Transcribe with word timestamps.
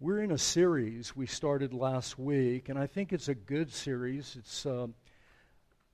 We're 0.00 0.20
in 0.20 0.30
a 0.30 0.38
series 0.38 1.16
we 1.16 1.26
started 1.26 1.74
last 1.74 2.20
week, 2.20 2.68
and 2.68 2.78
I 2.78 2.86
think 2.86 3.12
it's 3.12 3.26
a 3.26 3.34
good 3.34 3.72
series. 3.72 4.36
It's 4.38 4.64
uh, 4.64 4.86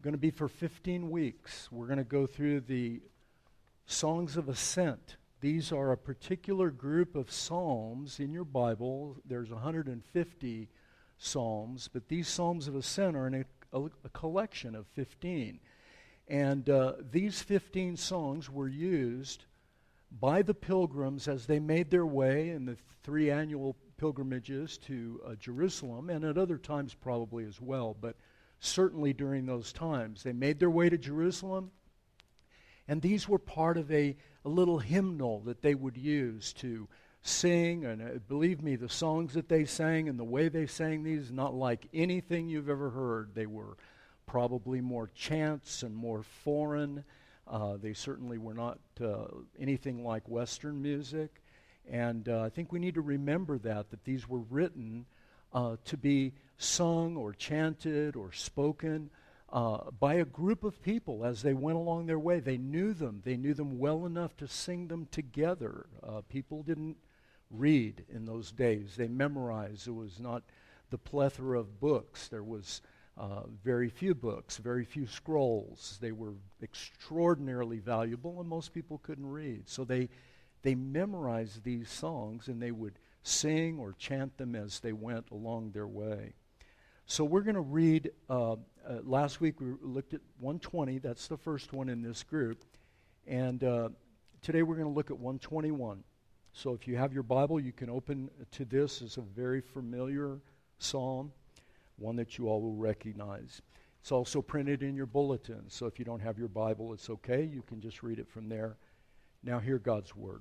going 0.03 0.13
to 0.13 0.19
be 0.19 0.31
for 0.31 0.47
15 0.47 1.09
weeks. 1.09 1.73
We're 1.73 1.87
going 1.87 1.97
to 1.97 2.05
go 2.05 2.27
through 2.27 2.61
the 2.61 3.01
Songs 3.87 4.37
of 4.37 4.51
Ascent. 4.51 5.17
These 5.41 5.73
are 5.73 5.91
a 5.91 5.97
particular 5.97 6.71
group 6.71 7.17
of 7.17 7.33
psalms 7.33 8.21
in 8.21 8.31
your 8.31 8.45
Bible. 8.45 9.17
There's 9.25 9.49
150 9.49 10.69
psalms, 11.17 11.89
but 11.91 12.07
these 12.07 12.29
Psalms 12.29 12.69
of 12.69 12.77
Ascent 12.77 13.17
are 13.17 13.27
in 13.27 13.35
a, 13.73 13.79
a, 13.79 13.85
a 14.05 14.09
collection 14.11 14.75
of 14.75 14.87
15. 14.89 15.61
And 16.29 16.69
uh, 16.69 16.93
these 17.11 17.41
15 17.41 17.97
songs 17.97 18.51
were 18.51 18.69
used 18.69 19.47
by 20.21 20.43
the 20.43 20.53
pilgrims 20.53 21.27
as 21.27 21.47
they 21.47 21.59
made 21.59 21.91
their 21.91 22.05
way 22.05 22.51
in 22.51 22.67
the 22.67 22.77
three 23.03 23.31
annual 23.31 23.77
pilgrimages 24.05 24.77
to 24.77 25.19
uh, 25.27 25.35
Jerusalem, 25.37 26.11
and 26.11 26.27
at 26.27 26.37
other 26.37 26.59
times 26.59 26.93
probably 26.93 27.47
as 27.47 27.59
well, 27.59 27.97
but 27.99 28.17
certainly 28.61 29.15
during 29.15 29.47
those 29.47 29.73
times. 29.73 30.23
They 30.23 30.35
made 30.35 30.59
their 30.59 30.69
way 30.69 30.91
to 30.91 30.99
Jerusalem, 30.99 31.71
and 32.87 33.01
these 33.01 33.27
were 33.27 33.39
part 33.39 33.79
of 33.79 33.91
a, 33.91 34.15
a 34.45 34.49
little 34.51 34.79
hymnal 34.79 35.41
that 35.47 35.63
they 35.63 35.75
would 35.75 35.97
use 35.97 36.53
to 36.59 36.87
sing. 37.23 37.87
And 37.87 38.03
uh, 38.03 38.19
believe 38.29 38.61
me, 38.61 38.77
the 38.77 38.91
songs 38.91 39.33
that 39.33 39.49
they 39.49 39.65
sang 39.65 40.11
and 40.11 40.19
the 40.19 40.23
way 40.25 40.51
they 40.51 40.67
sang 40.67 41.03
these, 41.03 41.33
not 41.33 41.55
like 41.55 41.89
anything 41.95 42.47
you've 42.47 42.69
ever 42.69 42.91
heard. 42.91 43.35
They 43.35 43.47
were 43.47 43.79
probably 44.27 44.83
more 44.83 45.09
chants 45.15 45.83
and 45.83 45.97
more 45.97 46.23
foreign. 46.23 47.05
Uh, 47.49 47.79
they 47.81 47.95
certainly 47.95 48.37
were 48.37 48.53
not 48.53 48.79
uh, 49.03 49.29
anything 49.59 50.05
like 50.05 50.29
Western 50.29 50.83
music. 50.83 51.41
And 51.91 52.29
uh, 52.29 52.43
I 52.43 52.49
think 52.49 52.73
we 52.73 52.79
need 52.79 52.95
to 52.95 53.01
remember 53.01 53.59
that, 53.59 53.91
that 53.91 54.05
these 54.05 54.29
were 54.29 54.43
written 54.51 55.07
uh, 55.53 55.77
to 55.85 55.97
be 55.97 56.33
sung 56.57 57.17
or 57.17 57.33
chanted 57.33 58.17
or 58.17 58.33
spoken 58.33 59.11
uh, 59.53 59.91
by 60.01 60.15
a 60.15 60.25
group 60.25 60.65
of 60.65 60.83
people 60.83 61.25
as 61.25 61.43
they 61.43 61.55
went 61.55 61.77
along 61.77 62.07
their 62.07 62.19
way. 62.19 62.41
They 62.41 62.59
knew 62.59 62.93
them, 62.93 63.23
they 63.25 63.37
knew 63.37 63.55
them 63.55 63.79
well 63.79 64.07
enough 64.07 64.37
to 64.39 64.49
sing 64.49 64.89
them 64.89 65.07
together. 65.11 65.87
Uh, 66.03 66.23
people 66.29 66.63
didn't 66.63 66.97
read 67.51 68.05
in 68.13 68.25
those 68.25 68.51
days, 68.51 68.97
they 68.97 69.09
memorized. 69.09 69.87
It 69.87 69.93
was 69.93 70.19
not 70.19 70.43
the 70.91 70.99
plethora 70.99 71.61
of 71.61 71.81
books. 71.81 72.29
There 72.29 72.43
was 72.43 72.81
uh, 73.17 73.43
very 73.63 73.89
few 73.89 74.15
books, 74.15 74.57
very 74.57 74.85
few 74.85 75.07
scrolls. 75.07 75.99
They 76.01 76.13
were 76.13 76.35
extraordinarily 76.63 77.79
valuable, 77.79 78.41
and 78.41 78.49
most 78.49 78.75
people 78.75 78.99
couldn't 79.05 79.31
read. 79.31 79.69
So 79.69 79.85
they 79.85 80.09
they 80.65 80.75
memorized 80.75 81.63
these 81.63 81.91
songs 81.91 82.49
and 82.49 82.61
they 82.61 82.73
would 82.73 82.99
sing 83.23 83.79
or 83.79 83.93
chant 83.99 84.37
them 84.39 84.57
as 84.57 84.81
they 84.81 84.93
went 84.93 85.31
along 85.31 85.71
their 85.71 85.87
way. 85.87 86.33
So 87.07 87.23
we're 87.23 87.43
going 87.43 87.55
to 87.55 87.61
read, 87.61 88.11
uh, 88.31 88.53
uh, 88.53 88.57
last 89.03 89.43
week 89.43 89.61
we 89.61 89.75
looked 89.83 90.15
at 90.15 90.23
120, 90.41 90.99
that's 90.99 91.29
the 91.29 91.37
first 91.37 91.75
one 91.75 91.91
in 91.91 92.01
this 92.01 92.23
group. 92.23 92.65
And 93.27 93.63
uh, 93.63 93.91
today 94.41 94.63
we're 94.63 94.77
going 94.77 94.89
to 94.89 94.95
look 94.95 95.11
at 95.11 95.19
121. 95.19 96.03
So 96.53 96.73
if 96.73 96.89
you 96.89 96.97
have 96.97 97.13
your 97.13 97.23
Bible, 97.23 97.61
you 97.61 97.73
can 97.73 97.91
open 97.91 98.31
to 98.53 98.65
this. 98.65 99.03
It's 99.03 99.19
a 99.19 99.23
very 99.23 99.61
familiar 99.61 100.41
psalm, 100.79 101.31
one 101.97 102.17
that 102.17 102.39
you 102.39 102.49
all 102.49 102.63
will 102.63 102.77
recognize. 102.77 103.61
It's 104.01 104.13
also 104.13 104.41
printed 104.41 104.83
in 104.83 104.97
your 104.97 105.07
bulletin. 105.07 105.65
So 105.69 105.85
if 105.85 105.99
you 105.99 106.07
don't 106.07 106.21
have 106.21 106.39
your 106.39 106.49
Bible, 106.49 106.95
it's 106.95 107.11
okay. 107.11 107.45
You 107.45 107.63
can 107.67 107.83
just 107.83 108.03
read 108.03 108.19
it 108.19 108.29
from 108.29 108.49
there. 108.49 108.77
Now, 109.43 109.59
hear 109.59 109.79
God's 109.79 110.17
word. 110.17 110.41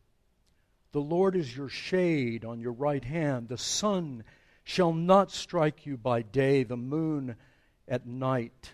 The 0.91 0.99
Lord 0.99 1.35
is 1.35 1.55
your 1.55 1.69
shade 1.69 2.43
on 2.43 2.59
your 2.59 2.73
right 2.73 3.03
hand. 3.03 3.47
The 3.47 3.57
sun 3.57 4.23
shall 4.63 4.93
not 4.93 5.31
strike 5.31 5.85
you 5.85 5.97
by 5.97 6.21
day, 6.21 6.63
the 6.63 6.77
moon 6.77 7.35
at 7.87 8.05
night. 8.05 8.73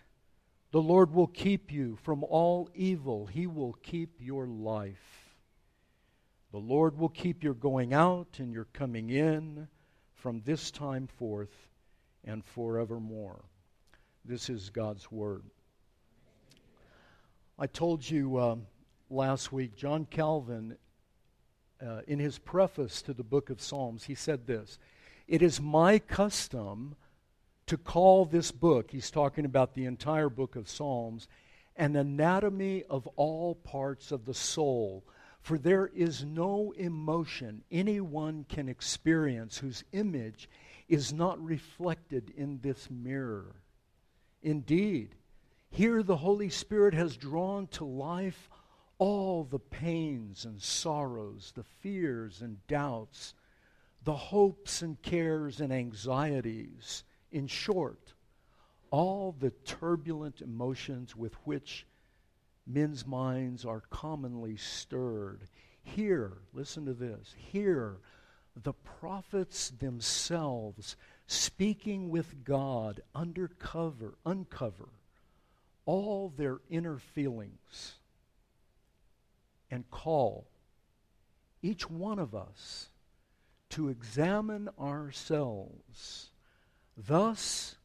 The 0.72 0.82
Lord 0.82 1.14
will 1.14 1.28
keep 1.28 1.72
you 1.72 1.98
from 2.04 2.24
all 2.24 2.70
evil. 2.74 3.28
He 3.28 3.48
will 3.48 3.74
keep 3.84 4.16
your 4.20 4.48
life. 4.48 5.28
The 6.52 6.58
Lord 6.58 6.98
will 6.98 7.10
keep 7.10 7.44
your 7.44 7.54
going 7.54 7.94
out 7.94 8.40
and 8.40 8.52
your 8.52 8.68
coming 8.74 9.10
in 9.10 9.68
from 10.16 10.42
this 10.44 10.72
time 10.72 11.08
forth 11.08 11.54
and 12.26 12.44
forevermore. 12.44 13.44
This 14.26 14.50
is 14.50 14.72
God's 14.72 15.12
Word. 15.12 15.44
I 17.60 17.68
told 17.68 18.08
you 18.10 18.38
uh, 18.38 18.56
last 19.10 19.52
week, 19.54 19.76
John 19.76 20.06
Calvin 20.06 20.78
uh, 21.86 22.02
in 22.08 22.20
his 22.20 22.40
preface 22.40 23.02
to 23.04 23.14
the 23.14 23.24
book 23.24 23.50
of 23.50 23.62
Psalms, 23.62 24.06
he 24.06 24.16
said 24.16 24.48
this 24.48 24.80
It 25.28 25.42
is 25.42 25.62
my 25.62 26.00
custom 26.00 26.96
to 27.68 27.78
call 27.78 28.26
this 28.26 28.52
book, 28.52 28.92
he's 28.92 29.12
talking 29.12 29.46
about 29.46 29.74
the 29.74 29.86
entire 29.86 30.30
book 30.30 30.56
of 30.56 30.70
Psalms, 30.70 31.28
an 31.76 31.96
anatomy 31.96 32.84
of 32.90 33.08
all 33.16 33.56
parts 33.56 34.12
of 34.12 34.26
the 34.26 34.34
soul. 34.34 35.04
For 35.42 35.58
there 35.58 35.88
is 35.88 36.26
no 36.26 36.74
emotion 36.76 37.64
anyone 37.72 38.46
can 38.50 38.68
experience 38.68 39.58
whose 39.58 39.84
image 39.94 40.50
is 40.90 41.14
not 41.14 41.42
reflected 41.44 42.34
in 42.36 42.60
this 42.62 42.90
mirror. 42.90 43.56
Indeed, 44.42 45.16
here 45.70 46.04
the 46.04 46.18
Holy 46.18 46.50
Spirit 46.50 46.94
has 46.94 47.18
drawn 47.18 47.68
to 47.68 47.86
life 47.86 48.50
all 49.00 49.44
the 49.44 49.60
pains 49.60 50.46
and 50.46 50.62
sorrows, 50.62 51.52
the 51.56 51.64
fears 51.64 52.42
and 52.42 52.66
doubts, 52.68 53.34
the 54.04 54.16
hopes 54.16 54.82
and 54.82 55.02
cares 55.02 55.60
and 55.60 55.72
anxieties, 55.72 57.04
in 57.32 57.48
short, 57.48 58.14
all 58.90 59.36
the 59.38 59.52
turbulent 59.66 60.42
emotions 60.42 61.16
with 61.16 61.34
which 61.46 61.86
men's 62.66 63.06
minds 63.06 63.66
are 63.66 63.84
commonly 63.90 64.56
stirred. 64.58 65.42
Here, 65.84 66.34
listen 66.54 66.86
to 66.86 66.94
this, 66.94 67.34
here, 67.38 67.98
the 68.64 68.74
prophets 68.74 69.70
themselves 69.70 70.96
speaking 71.28 72.10
with 72.10 72.44
God 72.44 73.02
undercover, 73.14 74.16
uncover 74.26 74.90
all 75.86 76.34
their 76.36 76.60
inner 76.70 76.98
feelings 76.98 77.96
and 79.70 79.90
call 79.90 80.48
each 81.62 81.90
one 81.90 82.20
of 82.20 82.34
us 82.36 82.90
to 83.70 83.90
examine 83.90 84.70
ourselves. 84.80 86.30
Thus 86.96 87.76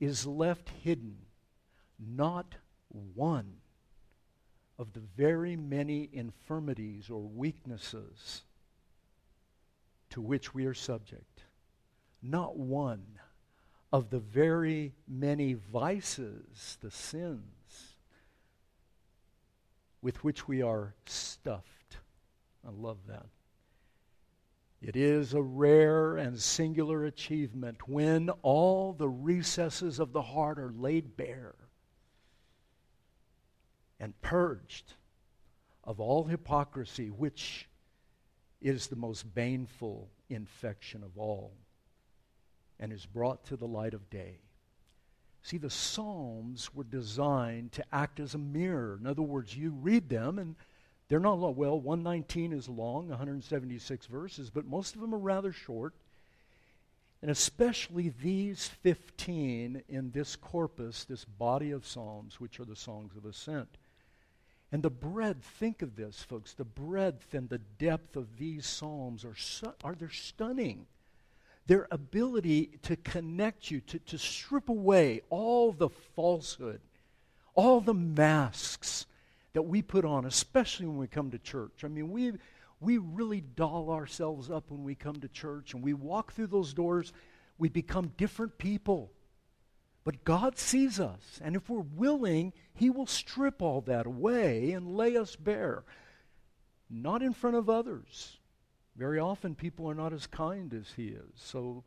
is 0.00 0.26
left 0.26 0.68
hidden 0.82 1.16
not 1.98 2.56
one 3.14 3.54
of 4.78 4.92
the 4.92 5.00
very 5.16 5.56
many 5.56 6.08
infirmities 6.12 7.08
or 7.08 7.20
weaknesses 7.20 8.42
to 10.10 10.20
which 10.20 10.52
we 10.52 10.66
are 10.66 10.74
subject. 10.74 11.44
Not 12.22 12.56
one 12.56 13.04
of 13.92 14.10
the 14.10 14.18
very 14.18 14.92
many 15.06 15.54
vices, 15.54 16.78
the 16.80 16.90
sins 16.90 17.61
with 20.02 20.22
which 20.24 20.48
we 20.48 20.60
are 20.60 20.94
stuffed. 21.06 21.98
I 22.66 22.70
love 22.70 22.98
that. 23.08 23.26
It 24.82 24.96
is 24.96 25.32
a 25.32 25.40
rare 25.40 26.16
and 26.16 26.38
singular 26.40 27.04
achievement 27.04 27.88
when 27.88 28.30
all 28.42 28.92
the 28.92 29.08
recesses 29.08 30.00
of 30.00 30.12
the 30.12 30.22
heart 30.22 30.58
are 30.58 30.72
laid 30.72 31.16
bare 31.16 31.54
and 34.00 34.20
purged 34.20 34.94
of 35.84 36.00
all 36.00 36.24
hypocrisy, 36.24 37.10
which 37.10 37.68
is 38.60 38.88
the 38.88 38.96
most 38.96 39.32
baneful 39.34 40.10
infection 40.28 41.04
of 41.04 41.16
all 41.16 41.52
and 42.80 42.92
is 42.92 43.06
brought 43.06 43.44
to 43.44 43.56
the 43.56 43.66
light 43.66 43.94
of 43.94 44.10
day. 44.10 44.40
See, 45.42 45.58
the 45.58 45.70
Psalms 45.70 46.72
were 46.72 46.84
designed 46.84 47.72
to 47.72 47.84
act 47.92 48.20
as 48.20 48.34
a 48.34 48.38
mirror. 48.38 48.96
In 49.00 49.06
other 49.06 49.22
words, 49.22 49.56
you 49.56 49.70
read 49.70 50.08
them 50.08 50.38
and 50.38 50.54
they're 51.08 51.20
not 51.20 51.38
long. 51.38 51.56
Well, 51.56 51.78
119 51.80 52.52
is 52.52 52.68
long, 52.68 53.08
176 53.08 54.06
verses, 54.06 54.50
but 54.50 54.64
most 54.64 54.94
of 54.94 55.00
them 55.00 55.14
are 55.14 55.18
rather 55.18 55.52
short. 55.52 55.94
And 57.20 57.30
especially 57.30 58.12
these 58.22 58.68
15 58.68 59.82
in 59.88 60.10
this 60.10 60.36
corpus, 60.36 61.04
this 61.04 61.24
body 61.24 61.70
of 61.72 61.86
Psalms, 61.86 62.40
which 62.40 62.58
are 62.58 62.64
the 62.64 62.76
songs 62.76 63.16
of 63.16 63.24
ascent. 63.24 63.68
And 64.72 64.82
the 64.82 64.90
breadth, 64.90 65.44
think 65.44 65.82
of 65.82 65.96
this, 65.96 66.22
folks, 66.22 66.54
the 66.54 66.64
breadth 66.64 67.34
and 67.34 67.48
the 67.48 67.58
depth 67.58 68.16
of 68.16 68.38
these 68.38 68.64
Psalms 68.64 69.24
are, 69.24 69.36
su- 69.36 69.74
are 69.84 69.94
they're 69.94 70.08
stunning. 70.08 70.86
Their 71.66 71.86
ability 71.90 72.78
to 72.82 72.96
connect 72.96 73.70
you, 73.70 73.80
to, 73.82 73.98
to 74.00 74.18
strip 74.18 74.68
away 74.68 75.22
all 75.30 75.72
the 75.72 75.90
falsehood, 76.16 76.80
all 77.54 77.80
the 77.80 77.94
masks 77.94 79.06
that 79.52 79.62
we 79.62 79.82
put 79.82 80.04
on, 80.04 80.24
especially 80.24 80.86
when 80.86 80.98
we 80.98 81.06
come 81.06 81.30
to 81.30 81.38
church. 81.38 81.84
I 81.84 81.88
mean, 81.88 82.10
we, 82.10 82.32
we 82.80 82.98
really 82.98 83.40
doll 83.40 83.90
ourselves 83.90 84.50
up 84.50 84.70
when 84.70 84.82
we 84.82 84.94
come 84.94 85.16
to 85.20 85.28
church 85.28 85.74
and 85.74 85.82
we 85.82 85.94
walk 85.94 86.32
through 86.32 86.48
those 86.48 86.74
doors, 86.74 87.12
we 87.58 87.68
become 87.68 88.12
different 88.16 88.58
people. 88.58 89.12
But 90.04 90.24
God 90.24 90.58
sees 90.58 90.98
us, 90.98 91.40
and 91.44 91.54
if 91.54 91.68
we're 91.68 91.80
willing, 91.80 92.52
He 92.74 92.90
will 92.90 93.06
strip 93.06 93.62
all 93.62 93.82
that 93.82 94.06
away 94.06 94.72
and 94.72 94.96
lay 94.96 95.16
us 95.16 95.36
bare. 95.36 95.84
Not 96.90 97.22
in 97.22 97.32
front 97.32 97.56
of 97.56 97.70
others. 97.70 98.38
Very 98.96 99.18
often, 99.18 99.54
people 99.54 99.88
are 99.88 99.94
not 99.94 100.12
as 100.12 100.26
kind 100.26 100.72
as 100.74 100.92
He 100.94 101.08
is. 101.08 101.30
So, 101.36 101.84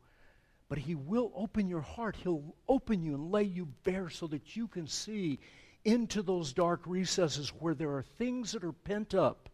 but 0.68 0.78
He 0.78 0.94
will 0.94 1.32
open 1.34 1.68
your 1.68 1.82
heart. 1.82 2.16
He'll 2.16 2.54
open 2.68 3.02
you 3.02 3.14
and 3.14 3.30
lay 3.30 3.44
you 3.44 3.66
bare 3.84 4.10
so 4.10 4.26
that 4.28 4.56
you 4.56 4.68
can 4.68 4.86
see 4.86 5.38
into 5.84 6.22
those 6.22 6.52
dark 6.52 6.82
recesses 6.86 7.50
where 7.50 7.74
there 7.74 7.94
are 7.94 8.02
things 8.02 8.52
that 8.52 8.64
are 8.64 8.72
pent 8.72 9.14
up 9.14 9.48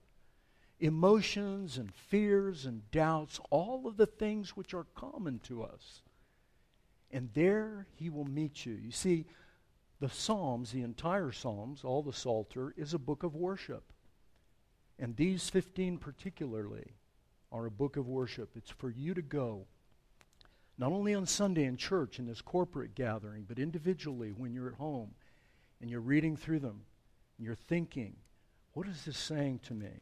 emotions 0.82 1.78
and 1.78 1.94
fears 1.94 2.66
and 2.66 2.90
doubts, 2.90 3.40
all 3.50 3.87
of 3.87 3.96
the 3.96 4.06
things 4.06 4.56
which 4.56 4.75
are 4.75 4.87
common 4.96 5.38
to 5.38 5.62
us. 5.62 6.02
And 7.12 7.31
there 7.34 7.87
he 7.94 8.10
will 8.10 8.25
meet 8.25 8.66
you. 8.66 8.72
You 8.72 8.90
see, 8.90 9.26
the 10.00 10.08
Psalms, 10.08 10.72
the 10.72 10.82
entire 10.82 11.31
Psalms, 11.31 11.84
all 11.84 12.02
the 12.02 12.12
Psalter, 12.12 12.75
is 12.76 12.94
a 12.94 12.99
book 12.99 13.22
of 13.22 13.37
worship. 13.37 13.93
And 14.99 15.14
these 15.14 15.49
15 15.49 15.99
particularly 15.99 16.94
are 17.52 17.66
a 17.66 17.70
book 17.70 17.96
of 17.96 18.08
worship. 18.08 18.50
It's 18.56 18.70
for 18.70 18.90
you 18.90 19.14
to 19.14 19.22
go, 19.22 19.66
not 20.78 20.90
only 20.90 21.14
on 21.14 21.26
Sunday 21.26 21.64
in 21.64 21.76
church 21.76 22.19
in 22.19 22.26
this 22.26 22.40
corporate 22.40 22.94
gathering, 22.94 23.44
but 23.46 23.58
individually 23.58 24.32
when 24.32 24.54
you're 24.54 24.69
at 24.69 24.75
home 24.75 25.10
and 25.81 25.90
you're 25.90 26.00
reading 26.00 26.37
through 26.37 26.60
them 26.60 26.81
and 27.37 27.46
you're 27.46 27.54
thinking, 27.54 28.16
what 28.72 28.88
is 28.88 29.04
this 29.04 29.19
saying 29.19 29.60
to 29.64 29.75
me? 29.75 30.00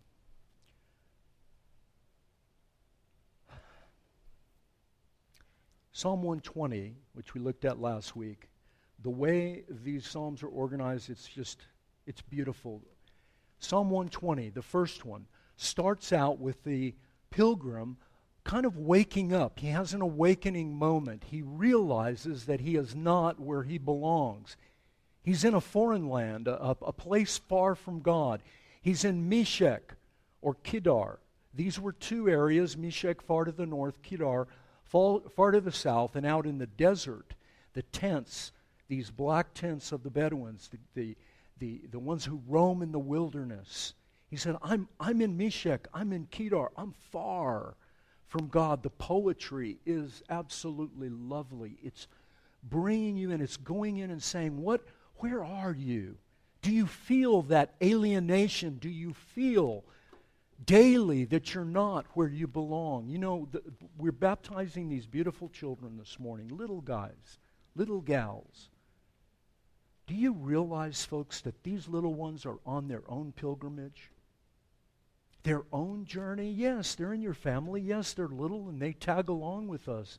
Psalm 5.92 6.22
120, 6.22 6.94
which 7.12 7.34
we 7.34 7.40
looked 7.40 7.64
at 7.64 7.80
last 7.80 8.14
week, 8.16 8.48
the 9.02 9.10
way 9.10 9.64
these 9.68 10.06
psalms 10.06 10.42
are 10.42 10.48
organized, 10.48 11.10
it's 11.10 11.26
just, 11.26 11.66
it's 12.06 12.22
beautiful. 12.22 12.80
Psalm 13.58 13.90
120, 13.90 14.50
the 14.50 14.62
first 14.62 15.04
one, 15.04 15.26
starts 15.56 16.12
out 16.12 16.38
with 16.38 16.62
the 16.64 16.94
pilgrim 17.30 17.96
kind 18.44 18.66
of 18.66 18.76
waking 18.78 19.32
up. 19.32 19.58
He 19.58 19.68
has 19.68 19.92
an 19.92 20.00
awakening 20.00 20.76
moment. 20.76 21.24
He 21.30 21.42
realizes 21.42 22.46
that 22.46 22.60
he 22.60 22.76
is 22.76 22.94
not 22.94 23.38
where 23.38 23.62
he 23.62 23.78
belongs. 23.78 24.56
He's 25.22 25.44
in 25.44 25.54
a 25.54 25.60
foreign 25.60 26.08
land, 26.08 26.48
a, 26.48 26.76
a 26.82 26.92
place 26.92 27.38
far 27.38 27.74
from 27.74 28.00
God. 28.00 28.42
He's 28.80 29.04
in 29.04 29.28
Meshech 29.28 29.94
or 30.40 30.56
Kedar. 30.64 31.20
These 31.54 31.78
were 31.78 31.92
two 31.92 32.28
areas, 32.28 32.76
Meshech 32.76 33.20
far 33.22 33.44
to 33.44 33.52
the 33.52 33.66
north, 33.66 34.02
Kedar 34.02 34.48
far, 34.84 35.20
far 35.34 35.50
to 35.52 35.60
the 35.60 35.72
south, 35.72 36.16
and 36.16 36.26
out 36.26 36.46
in 36.46 36.58
the 36.58 36.66
desert, 36.66 37.34
the 37.74 37.82
tents, 37.82 38.52
these 38.88 39.10
black 39.10 39.54
tents 39.54 39.92
of 39.92 40.02
the 40.02 40.10
Bedouins, 40.10 40.68
the, 40.68 40.78
the, 40.94 41.16
the, 41.58 41.80
the 41.90 41.98
ones 41.98 42.24
who 42.24 42.42
roam 42.48 42.82
in 42.82 42.92
the 42.92 42.98
wilderness. 42.98 43.94
He 44.30 44.36
said, 44.36 44.56
I'm, 44.62 44.88
I'm 45.00 45.20
in 45.20 45.36
Meshech, 45.36 45.88
I'm 45.92 46.12
in 46.12 46.26
Kedar, 46.30 46.70
I'm 46.76 46.94
far 47.10 47.74
from 48.28 48.46
God. 48.46 48.82
The 48.82 48.90
poetry 48.90 49.78
is 49.84 50.22
absolutely 50.30 51.08
lovely. 51.08 51.78
It's 51.82 52.06
bringing 52.62 53.16
you 53.16 53.32
in, 53.32 53.40
it's 53.40 53.56
going 53.56 53.96
in 53.98 54.10
and 54.10 54.22
saying, 54.22 54.56
what, 54.56 54.82
where 55.16 55.44
are 55.44 55.74
you? 55.74 56.16
Do 56.62 56.72
you 56.72 56.86
feel 56.86 57.42
that 57.42 57.74
alienation? 57.82 58.78
Do 58.78 58.88
you 58.88 59.14
feel 59.14 59.84
daily 60.64 61.24
that 61.24 61.52
you're 61.52 61.64
not 61.64 62.06
where 62.14 62.28
you 62.28 62.46
belong? 62.46 63.08
You 63.08 63.18
know, 63.18 63.48
the, 63.50 63.62
we're 63.98 64.12
baptizing 64.12 64.88
these 64.88 65.06
beautiful 65.06 65.48
children 65.48 65.96
this 65.98 66.20
morning, 66.20 66.48
little 66.48 66.82
guys, 66.82 67.38
little 67.74 68.00
gals. 68.00 68.68
Do 70.06 70.14
you 70.14 70.34
realize, 70.34 71.04
folks, 71.04 71.40
that 71.40 71.64
these 71.64 71.88
little 71.88 72.14
ones 72.14 72.46
are 72.46 72.58
on 72.64 72.86
their 72.86 73.02
own 73.08 73.32
pilgrimage? 73.32 74.10
Their 75.42 75.62
own 75.72 76.04
journey? 76.04 76.50
Yes, 76.50 76.94
they're 76.94 77.14
in 77.14 77.22
your 77.22 77.34
family. 77.34 77.80
Yes, 77.80 78.12
they're 78.12 78.28
little 78.28 78.68
and 78.68 78.80
they 78.80 78.92
tag 78.92 79.28
along 79.28 79.68
with 79.68 79.88
us. 79.88 80.18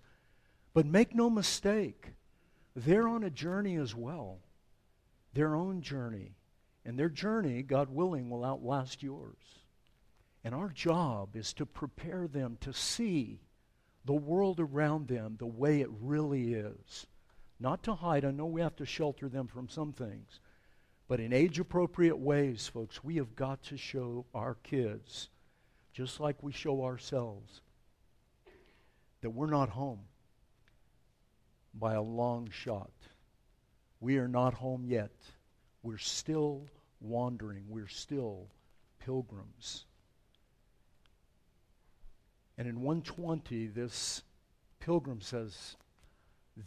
But 0.74 0.86
make 0.86 1.14
no 1.14 1.30
mistake, 1.30 2.14
they're 2.76 3.08
on 3.08 3.24
a 3.24 3.30
journey 3.30 3.76
as 3.76 3.94
well 3.94 4.40
their 5.34 5.56
own 5.56 5.82
journey. 5.82 6.36
And 6.84 6.98
their 6.98 7.10
journey, 7.10 7.62
God 7.62 7.90
willing, 7.90 8.30
will 8.30 8.44
outlast 8.44 9.04
yours. 9.04 9.38
And 10.44 10.56
our 10.56 10.70
job 10.70 11.36
is 11.36 11.54
to 11.54 11.66
prepare 11.66 12.28
them 12.28 12.58
to 12.62 12.74
see 12.74 13.42
the 14.04 14.14
world 14.14 14.60
around 14.60 15.08
them 15.08 15.36
the 15.38 15.46
way 15.46 15.82
it 15.82 15.90
really 15.92 16.54
is. 16.54 17.06
Not 17.60 17.84
to 17.84 17.94
hide. 17.94 18.26
I 18.26 18.32
know 18.32 18.48
we 18.48 18.62
have 18.62 18.76
to 18.78 18.86
shelter 18.86 19.30
them 19.30 19.48
from 19.48 19.70
some 19.70 19.94
things. 19.94 20.40
But 21.12 21.20
in 21.20 21.34
age 21.34 21.60
appropriate 21.60 22.20
ways, 22.20 22.72
folks, 22.74 23.04
we 23.04 23.18
have 23.18 23.36
got 23.36 23.62
to 23.64 23.76
show 23.76 24.26
our 24.34 24.56
kids, 24.64 25.28
just 25.92 26.22
like 26.22 26.42
we 26.42 26.54
show 26.54 26.86
ourselves, 26.86 27.60
that 29.20 29.32
we're 29.32 29.50
not 29.50 29.68
home 29.68 30.00
by 31.74 31.96
a 31.96 32.02
long 32.02 32.50
shot. 32.50 32.94
We 34.00 34.20
are 34.20 34.30
not 34.30 34.54
home 34.54 34.86
yet. 34.86 35.12
We're 35.84 35.98
still 35.98 36.70
wandering. 37.02 37.66
We're 37.68 37.90
still 37.90 38.48
pilgrims. 39.04 39.84
And 42.58 42.70
in 42.70 42.80
120, 42.80 43.68
this 43.68 44.24
pilgrim 44.80 45.20
says, 45.20 45.76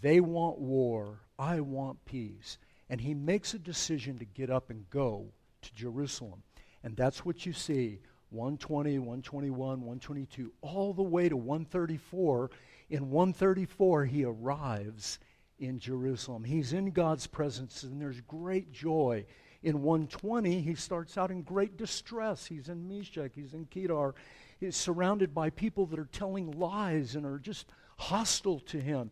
They 0.02 0.20
want 0.20 0.58
war. 0.58 1.21
I 1.38 1.61
want 1.61 2.04
peace. 2.04 2.59
And 2.91 3.00
he 3.00 3.14
makes 3.14 3.55
a 3.55 3.59
decision 3.59 4.19
to 4.19 4.25
get 4.25 4.50
up 4.50 4.71
and 4.71 4.88
go 4.91 5.26
to 5.62 5.75
Jerusalem. 5.75 6.43
And 6.83 6.97
that's 6.97 7.25
what 7.25 7.47
you 7.47 7.53
see 7.53 8.00
120, 8.31 8.99
121, 8.99 9.57
122, 9.57 10.53
all 10.61 10.93
the 10.93 11.03
way 11.03 11.29
to 11.29 11.37
134. 11.37 12.50
In 12.91 13.11
134, 13.11 14.05
he 14.05 14.25
arrives 14.25 15.19
in 15.59 15.79
Jerusalem. 15.79 16.45
He's 16.45 16.73
in 16.73 16.91
God's 16.91 17.26
presence, 17.26 17.85
and 17.85 18.00
there's 18.00 18.21
great 18.23 18.73
joy. 18.73 19.25
In 19.62 19.83
120, 19.83 20.61
he 20.61 20.75
starts 20.75 21.17
out 21.17 21.31
in 21.31 21.43
great 21.43 21.76
distress. 21.76 22.45
He's 22.45 22.69
in 22.69 22.87
Meshech, 22.87 23.33
he's 23.35 23.55
in 23.55 23.67
Kedar. 23.67 24.14
He's 24.61 24.76
surrounded 24.76 25.35
by 25.35 25.50
people 25.50 25.87
that 25.87 25.99
are 25.99 26.09
telling 26.12 26.50
lies 26.59 27.14
and 27.14 27.25
are 27.25 27.38
just 27.38 27.71
hostile 27.99 28.61
to 28.61 28.81
him. 28.81 29.11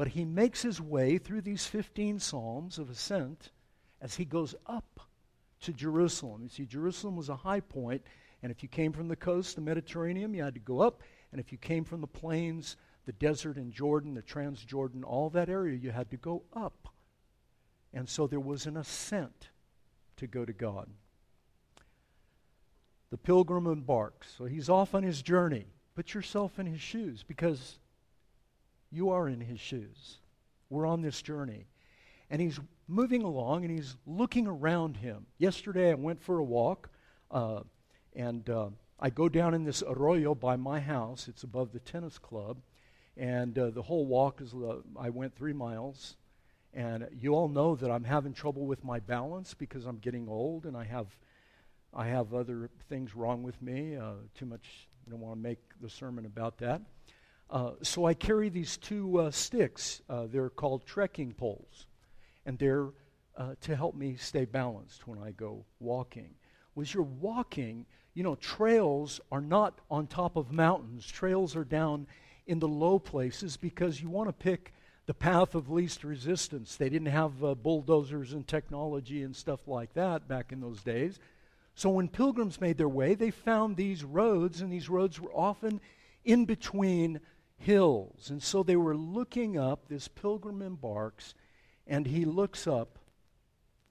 But 0.00 0.08
he 0.08 0.24
makes 0.24 0.62
his 0.62 0.80
way 0.80 1.18
through 1.18 1.42
these 1.42 1.66
15 1.66 2.20
Psalms 2.20 2.78
of 2.78 2.88
ascent 2.88 3.50
as 4.00 4.14
he 4.14 4.24
goes 4.24 4.54
up 4.64 4.98
to 5.60 5.74
Jerusalem. 5.74 6.42
You 6.42 6.48
see, 6.48 6.64
Jerusalem 6.64 7.16
was 7.16 7.28
a 7.28 7.36
high 7.36 7.60
point, 7.60 8.02
and 8.42 8.50
if 8.50 8.62
you 8.62 8.68
came 8.70 8.92
from 8.94 9.08
the 9.08 9.14
coast, 9.14 9.56
the 9.56 9.60
Mediterranean, 9.60 10.32
you 10.32 10.42
had 10.42 10.54
to 10.54 10.60
go 10.60 10.80
up, 10.80 11.02
and 11.32 11.38
if 11.38 11.52
you 11.52 11.58
came 11.58 11.84
from 11.84 12.00
the 12.00 12.06
plains, 12.06 12.78
the 13.04 13.12
desert 13.12 13.58
in 13.58 13.72
Jordan, 13.72 14.14
the 14.14 14.22
Transjordan, 14.22 15.04
all 15.04 15.28
that 15.28 15.50
area, 15.50 15.76
you 15.76 15.90
had 15.90 16.10
to 16.12 16.16
go 16.16 16.44
up. 16.56 16.88
And 17.92 18.08
so 18.08 18.26
there 18.26 18.40
was 18.40 18.64
an 18.64 18.78
ascent 18.78 19.50
to 20.16 20.26
go 20.26 20.46
to 20.46 20.52
God. 20.54 20.88
The 23.10 23.18
pilgrim 23.18 23.66
embarks. 23.66 24.32
So 24.38 24.46
he's 24.46 24.70
off 24.70 24.94
on 24.94 25.02
his 25.02 25.20
journey. 25.20 25.66
Put 25.94 26.14
yourself 26.14 26.58
in 26.58 26.64
his 26.64 26.80
shoes 26.80 27.22
because 27.22 27.78
you 28.90 29.10
are 29.10 29.28
in 29.28 29.40
his 29.40 29.60
shoes. 29.60 30.18
We're 30.68 30.86
on 30.86 31.02
this 31.02 31.20
journey. 31.22 31.66
And 32.30 32.40
he's 32.40 32.60
moving 32.86 33.22
along 33.22 33.64
and 33.64 33.76
he's 33.76 33.96
looking 34.06 34.46
around 34.46 34.96
him. 34.96 35.26
Yesterday 35.38 35.90
I 35.90 35.94
went 35.94 36.22
for 36.22 36.38
a 36.38 36.44
walk 36.44 36.90
uh, 37.30 37.60
and 38.14 38.48
uh, 38.50 38.68
I 38.98 39.10
go 39.10 39.28
down 39.28 39.54
in 39.54 39.64
this 39.64 39.82
arroyo 39.86 40.34
by 40.34 40.56
my 40.56 40.80
house. 40.80 41.28
It's 41.28 41.42
above 41.42 41.72
the 41.72 41.80
tennis 41.80 42.18
club. 42.18 42.58
And 43.16 43.58
uh, 43.58 43.70
the 43.70 43.82
whole 43.82 44.06
walk 44.06 44.40
is, 44.40 44.54
uh, 44.54 44.76
I 44.98 45.10
went 45.10 45.34
three 45.34 45.52
miles. 45.52 46.16
And 46.72 47.08
you 47.12 47.34
all 47.34 47.48
know 47.48 47.74
that 47.74 47.90
I'm 47.90 48.04
having 48.04 48.32
trouble 48.32 48.64
with 48.64 48.84
my 48.84 49.00
balance 49.00 49.54
because 49.54 49.86
I'm 49.86 49.98
getting 49.98 50.28
old 50.28 50.66
and 50.66 50.76
I 50.76 50.84
have, 50.84 51.08
I 51.92 52.06
have 52.06 52.32
other 52.32 52.70
things 52.88 53.16
wrong 53.16 53.42
with 53.42 53.60
me. 53.60 53.96
Uh, 53.96 54.12
too 54.36 54.46
much, 54.46 54.88
I 55.06 55.10
don't 55.10 55.20
want 55.20 55.36
to 55.36 55.42
make 55.42 55.58
the 55.80 55.90
sermon 55.90 56.26
about 56.26 56.58
that. 56.58 56.80
Uh, 57.50 57.72
so 57.82 58.04
I 58.04 58.14
carry 58.14 58.48
these 58.48 58.76
two 58.76 59.18
uh, 59.18 59.30
sticks. 59.32 60.02
Uh, 60.08 60.26
they're 60.30 60.50
called 60.50 60.86
trekking 60.86 61.32
poles, 61.32 61.86
and 62.46 62.58
they're 62.58 62.88
uh, 63.36 63.54
to 63.62 63.74
help 63.74 63.94
me 63.96 64.16
stay 64.16 64.44
balanced 64.44 65.08
when 65.08 65.18
I 65.18 65.32
go 65.32 65.64
walking. 65.80 66.34
Was 66.74 66.94
you're 66.94 67.02
walking, 67.02 67.86
you 68.14 68.22
know, 68.22 68.36
trails 68.36 69.20
are 69.32 69.40
not 69.40 69.80
on 69.90 70.06
top 70.06 70.36
of 70.36 70.52
mountains. 70.52 71.06
Trails 71.06 71.56
are 71.56 71.64
down 71.64 72.06
in 72.46 72.60
the 72.60 72.68
low 72.68 72.98
places 72.98 73.56
because 73.56 74.00
you 74.00 74.08
want 74.08 74.28
to 74.28 74.32
pick 74.32 74.72
the 75.06 75.14
path 75.14 75.56
of 75.56 75.70
least 75.70 76.04
resistance. 76.04 76.76
They 76.76 76.88
didn't 76.88 77.08
have 77.08 77.42
uh, 77.42 77.54
bulldozers 77.56 78.32
and 78.32 78.46
technology 78.46 79.22
and 79.22 79.34
stuff 79.34 79.66
like 79.66 79.92
that 79.94 80.28
back 80.28 80.52
in 80.52 80.60
those 80.60 80.82
days. 80.82 81.18
So 81.74 81.90
when 81.90 82.08
pilgrims 82.08 82.60
made 82.60 82.78
their 82.78 82.88
way, 82.88 83.14
they 83.14 83.30
found 83.30 83.76
these 83.76 84.04
roads, 84.04 84.60
and 84.60 84.72
these 84.72 84.88
roads 84.88 85.18
were 85.18 85.32
often 85.32 85.80
in 86.24 86.44
between 86.44 87.20
hills. 87.60 88.30
And 88.30 88.42
so 88.42 88.62
they 88.62 88.76
were 88.76 88.96
looking 88.96 89.58
up, 89.58 89.88
this 89.88 90.08
pilgrim 90.08 90.62
embarks, 90.62 91.34
and 91.86 92.06
he 92.06 92.24
looks 92.24 92.66
up 92.66 92.98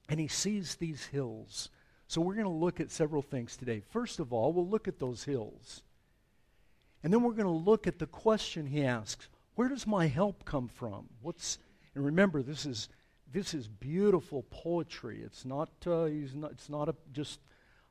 and 0.09 0.19
he 0.19 0.27
sees 0.27 0.75
these 0.75 1.05
hills. 1.05 1.69
So 2.07 2.19
we're 2.19 2.33
going 2.33 2.45
to 2.45 2.51
look 2.51 2.79
at 2.79 2.89
several 2.89 3.21
things 3.21 3.55
today. 3.55 3.81
First 3.91 4.19
of 4.19 4.33
all, 4.33 4.51
we'll 4.51 4.67
look 4.67 4.87
at 4.87 4.99
those 4.99 5.23
hills. 5.23 5.83
And 7.03 7.13
then 7.13 7.21
we're 7.21 7.33
going 7.33 7.43
to 7.43 7.51
look 7.51 7.85
at 7.85 7.99
the 7.99 8.07
question 8.07 8.65
he 8.65 8.83
asks 8.83 9.29
Where 9.55 9.69
does 9.69 9.85
my 9.85 10.07
help 10.07 10.43
come 10.45 10.67
from? 10.67 11.07
What's, 11.21 11.59
and 11.93 12.03
remember, 12.03 12.41
this 12.41 12.65
is, 12.65 12.89
this 13.31 13.53
is 13.53 13.67
beautiful 13.67 14.43
poetry. 14.49 15.21
It's 15.23 15.45
not, 15.45 15.69
uh, 15.85 16.05
he's 16.05 16.33
not, 16.33 16.51
it's 16.51 16.69
not 16.69 16.89
a, 16.89 16.95
just 17.13 17.39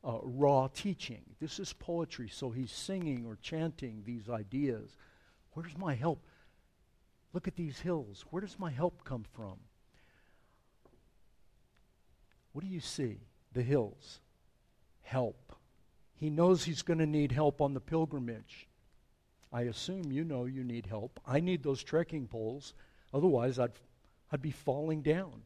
uh, 0.04 0.18
raw 0.22 0.68
teaching. 0.74 1.22
This 1.40 1.60
is 1.60 1.72
poetry. 1.72 2.28
So 2.28 2.50
he's 2.50 2.72
singing 2.72 3.24
or 3.24 3.38
chanting 3.40 4.02
these 4.04 4.28
ideas. 4.28 4.96
Where's 5.58 5.76
my 5.76 5.96
help? 5.96 6.22
Look 7.32 7.48
at 7.48 7.56
these 7.56 7.80
hills. 7.80 8.24
Where 8.30 8.40
does 8.40 8.60
my 8.60 8.70
help 8.70 9.02
come 9.02 9.24
from? 9.34 9.56
What 12.52 12.64
do 12.64 12.70
you 12.70 12.78
see? 12.78 13.16
The 13.54 13.64
hills. 13.64 14.20
Help. 15.02 15.56
He 16.14 16.30
knows 16.30 16.62
he's 16.62 16.82
going 16.82 17.00
to 17.00 17.06
need 17.06 17.32
help 17.32 17.60
on 17.60 17.74
the 17.74 17.80
pilgrimage. 17.80 18.68
I 19.52 19.62
assume 19.62 20.12
you 20.12 20.22
know 20.22 20.44
you 20.44 20.62
need 20.62 20.86
help. 20.86 21.18
I 21.26 21.40
need 21.40 21.64
those 21.64 21.82
trekking 21.82 22.28
poles. 22.28 22.72
Otherwise, 23.12 23.58
I'd, 23.58 23.72
I'd 24.30 24.40
be 24.40 24.52
falling 24.52 25.02
down. 25.02 25.42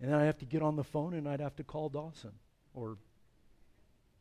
And 0.00 0.12
then 0.12 0.20
I'd 0.20 0.26
have 0.26 0.38
to 0.38 0.46
get 0.46 0.62
on 0.62 0.76
the 0.76 0.84
phone 0.84 1.14
and 1.14 1.28
I'd 1.28 1.40
have 1.40 1.56
to 1.56 1.64
call 1.64 1.88
Dawson 1.88 2.34
or 2.74 2.96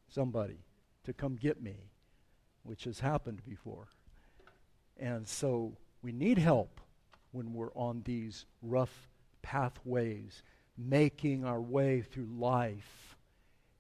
somebody 0.08 0.58
to 1.03 1.13
come 1.13 1.36
get 1.36 1.62
me, 1.62 1.91
which 2.63 2.86
has 2.86 3.01
happened 3.01 3.46
before. 3.46 3.89
And 5.00 5.27
so 5.27 5.74
we 6.01 6.12
need 6.12 6.38
help 6.38 6.82
when 7.32 7.53
we're 7.53 7.74
on 7.74 8.01
these 8.06 8.46
rough 8.62 9.10
pathways, 9.41 10.44
making 10.77 11.46
our 11.46 11.62
way 11.62 12.01
through 12.01 12.27
life. 12.38 13.15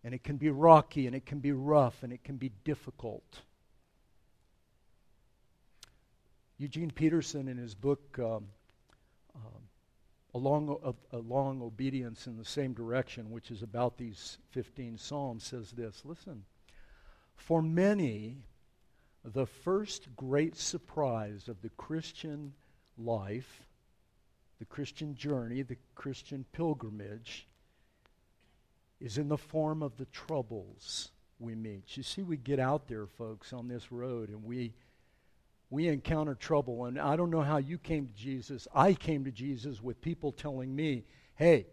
And 0.03 0.13
it 0.13 0.23
can 0.23 0.37
be 0.37 0.49
rocky, 0.49 1.07
and 1.07 1.15
it 1.15 1.25
can 1.25 1.39
be 1.39 1.51
rough, 1.51 2.03
and 2.03 2.13
it 2.13 2.23
can 2.23 2.37
be 2.37 2.51
difficult. 2.63 3.41
Eugene 6.57 6.91
Peterson, 6.91 7.47
in 7.47 7.57
his 7.57 7.75
book, 7.75 8.17
um, 8.19 8.45
um, 9.35 9.69
Along, 10.35 10.95
a, 11.11 11.17
Long 11.17 11.61
Obedience 11.61 12.27
in 12.27 12.37
the 12.37 12.45
Same 12.45 12.73
Direction, 12.73 13.31
which 13.31 13.49
is 13.49 13.63
about 13.63 13.97
these 13.97 14.37
15 14.51 14.97
Psalms, 14.97 15.43
says 15.43 15.71
this 15.71 16.03
Listen, 16.05 16.43
for 17.35 17.61
many, 17.61 18.37
the 19.23 19.45
first 19.45 20.15
great 20.15 20.55
surprise 20.55 21.47
of 21.47 21.61
the 21.61 21.69
Christian 21.69 22.53
life, 22.97 23.63
the 24.59 24.65
Christian 24.65 25.15
journey, 25.15 25.61
the 25.61 25.77
Christian 25.95 26.45
pilgrimage, 26.51 27.47
is 28.99 29.17
in 29.17 29.29
the 29.29 29.37
form 29.37 29.81
of 29.81 29.97
the 29.97 30.05
troubles 30.05 31.11
we 31.39 31.55
meet. 31.55 31.95
You 31.95 32.03
see, 32.03 32.21
we 32.21 32.37
get 32.37 32.59
out 32.59 32.87
there, 32.87 33.07
folks, 33.07 33.53
on 33.53 33.67
this 33.67 33.91
road, 33.91 34.29
and 34.29 34.43
we 34.43 34.73
we 35.71 35.87
encounter 35.87 36.33
trouble. 36.33 36.85
And 36.85 36.99
I 36.99 37.15
don't 37.15 37.29
know 37.29 37.43
how 37.43 37.57
you 37.57 37.77
came 37.77 38.07
to 38.07 38.13
Jesus. 38.13 38.67
I 38.73 38.93
came 38.93 39.25
to 39.25 39.31
Jesus 39.31 39.83
with 39.83 40.01
people 40.01 40.31
telling 40.31 40.75
me, 40.75 41.05
"Hey, 41.35 41.67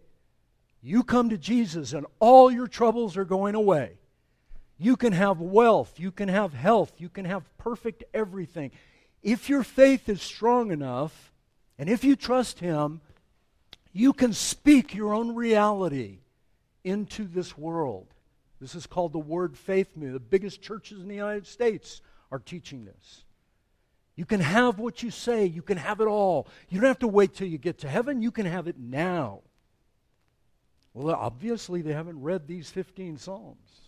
you 0.82 1.02
come 1.02 1.30
to 1.30 1.38
Jesus, 1.38 1.94
and 1.94 2.06
all 2.18 2.50
your 2.50 2.68
troubles 2.68 3.16
are 3.16 3.24
going 3.24 3.54
away." 3.54 3.98
You 4.78 4.96
can 4.96 5.12
have 5.12 5.40
wealth, 5.40 5.98
you 5.98 6.10
can 6.10 6.28
have 6.28 6.52
health, 6.52 6.92
you 6.98 7.08
can 7.08 7.24
have 7.24 7.44
perfect 7.56 8.04
everything. 8.12 8.72
If 9.22 9.48
your 9.48 9.62
faith 9.62 10.08
is 10.08 10.20
strong 10.20 10.70
enough, 10.70 11.32
and 11.78 11.88
if 11.88 12.04
you 12.04 12.14
trust 12.14 12.60
Him, 12.60 13.00
you 13.92 14.12
can 14.12 14.34
speak 14.34 14.94
your 14.94 15.14
own 15.14 15.34
reality 15.34 16.18
into 16.84 17.26
this 17.26 17.56
world. 17.56 18.06
This 18.60 18.74
is 18.74 18.86
called 18.86 19.12
the 19.12 19.18
Word 19.18 19.56
Faith 19.56 19.96
Movement. 19.96 20.14
The 20.14 20.20
biggest 20.20 20.62
churches 20.62 21.00
in 21.00 21.08
the 21.08 21.14
United 21.14 21.46
States 21.46 22.02
are 22.30 22.38
teaching 22.38 22.84
this. 22.84 23.24
You 24.14 24.24
can 24.24 24.40
have 24.40 24.78
what 24.78 25.02
you 25.02 25.10
say, 25.10 25.46
you 25.46 25.62
can 25.62 25.78
have 25.78 26.00
it 26.00 26.06
all. 26.06 26.48
You 26.68 26.80
don't 26.80 26.88
have 26.88 26.98
to 27.00 27.08
wait 27.08 27.34
till 27.34 27.48
you 27.48 27.58
get 27.58 27.78
to 27.78 27.88
heaven, 27.88 28.22
you 28.22 28.30
can 28.30 28.46
have 28.46 28.66
it 28.66 28.78
now. 28.78 29.40
Well, 30.92 31.14
obviously, 31.14 31.82
they 31.82 31.92
haven't 31.92 32.22
read 32.22 32.46
these 32.46 32.70
15 32.70 33.18
Psalms 33.18 33.85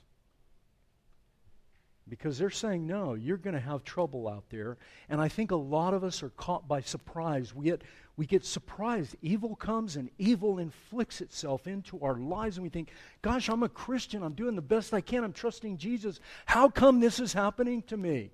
because 2.08 2.38
they're 2.38 2.50
saying, 2.50 2.86
no, 2.86 3.14
you're 3.14 3.36
going 3.36 3.54
to 3.54 3.60
have 3.60 3.84
trouble 3.84 4.28
out 4.28 4.44
there. 4.50 4.76
And 5.08 5.20
I 5.20 5.28
think 5.28 5.50
a 5.50 5.56
lot 5.56 5.94
of 5.94 6.04
us 6.04 6.22
are 6.22 6.30
caught 6.30 6.66
by 6.66 6.80
surprise. 6.80 7.54
We 7.54 7.66
get, 7.66 7.82
we 8.16 8.26
get 8.26 8.44
surprised. 8.44 9.16
Evil 9.22 9.54
comes 9.54 9.96
and 9.96 10.10
evil 10.18 10.58
inflicts 10.58 11.20
itself 11.20 11.66
into 11.66 12.00
our 12.02 12.16
lives, 12.16 12.56
and 12.56 12.64
we 12.64 12.70
think, 12.70 12.90
gosh, 13.22 13.48
I'm 13.48 13.62
a 13.62 13.68
Christian. 13.68 14.22
I'm 14.22 14.34
doing 14.34 14.56
the 14.56 14.62
best 14.62 14.92
I 14.92 15.00
can. 15.00 15.24
I'm 15.24 15.32
trusting 15.32 15.78
Jesus. 15.78 16.20
How 16.46 16.68
come 16.68 17.00
this 17.00 17.20
is 17.20 17.32
happening 17.32 17.82
to 17.82 17.96
me? 17.96 18.30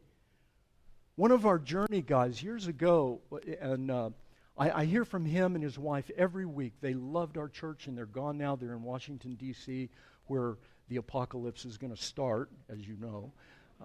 One 1.17 1.31
of 1.31 1.47
our 1.47 1.59
journey 1.59 2.03
guys 2.03 2.43
years 2.43 2.67
ago, 2.67 3.21
and 3.61 3.91
uh, 3.91 4.11
I, 4.57 4.71
I 4.71 4.85
hear 4.85 5.05
from 5.05 5.25
him 5.25 5.55
and 5.55 5.63
his 5.63 5.79
wife 5.79 6.11
every 6.17 6.47
week. 6.47 6.75
They 6.81 6.95
loved 6.95 7.37
our 7.39 7.49
church, 7.49 7.87
and 7.87 7.97
they're 7.97 8.07
gone 8.07 8.39
now. 8.39 8.57
They're 8.57 8.73
in 8.73 8.83
Washington, 8.83 9.35
D.C., 9.35 9.91
where 10.27 10.57
the 10.89 10.97
apocalypse 10.97 11.65
is 11.65 11.79
going 11.79 11.95
to 11.95 12.03
start, 12.03 12.51
as 12.69 12.87
you 12.87 12.97
know. 13.01 13.33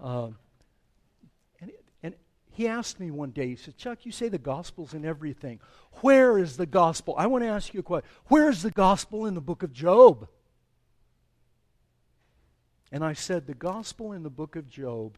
Uh, 0.02 0.28
and, 1.60 1.70
and 2.02 2.14
he 2.52 2.66
asked 2.66 2.98
me 2.98 3.10
one 3.10 3.30
day, 3.30 3.48
he 3.48 3.56
said, 3.56 3.76
Chuck, 3.76 4.04
you 4.04 4.12
say 4.12 4.28
the 4.28 4.38
gospel's 4.38 4.94
in 4.94 5.04
everything. 5.04 5.60
Where 6.00 6.38
is 6.38 6.56
the 6.56 6.66
gospel? 6.66 7.14
I 7.18 7.26
want 7.26 7.44
to 7.44 7.48
ask 7.48 7.74
you 7.74 7.80
a 7.80 7.82
question. 7.82 8.08
Where 8.26 8.48
is 8.48 8.62
the 8.62 8.70
gospel 8.70 9.26
in 9.26 9.34
the 9.34 9.40
book 9.40 9.62
of 9.62 9.72
Job? 9.72 10.28
And 12.92 13.04
I 13.04 13.12
said, 13.12 13.46
the 13.46 13.54
gospel 13.54 14.12
in 14.12 14.22
the 14.22 14.30
book 14.30 14.56
of 14.56 14.68
Job 14.68 15.16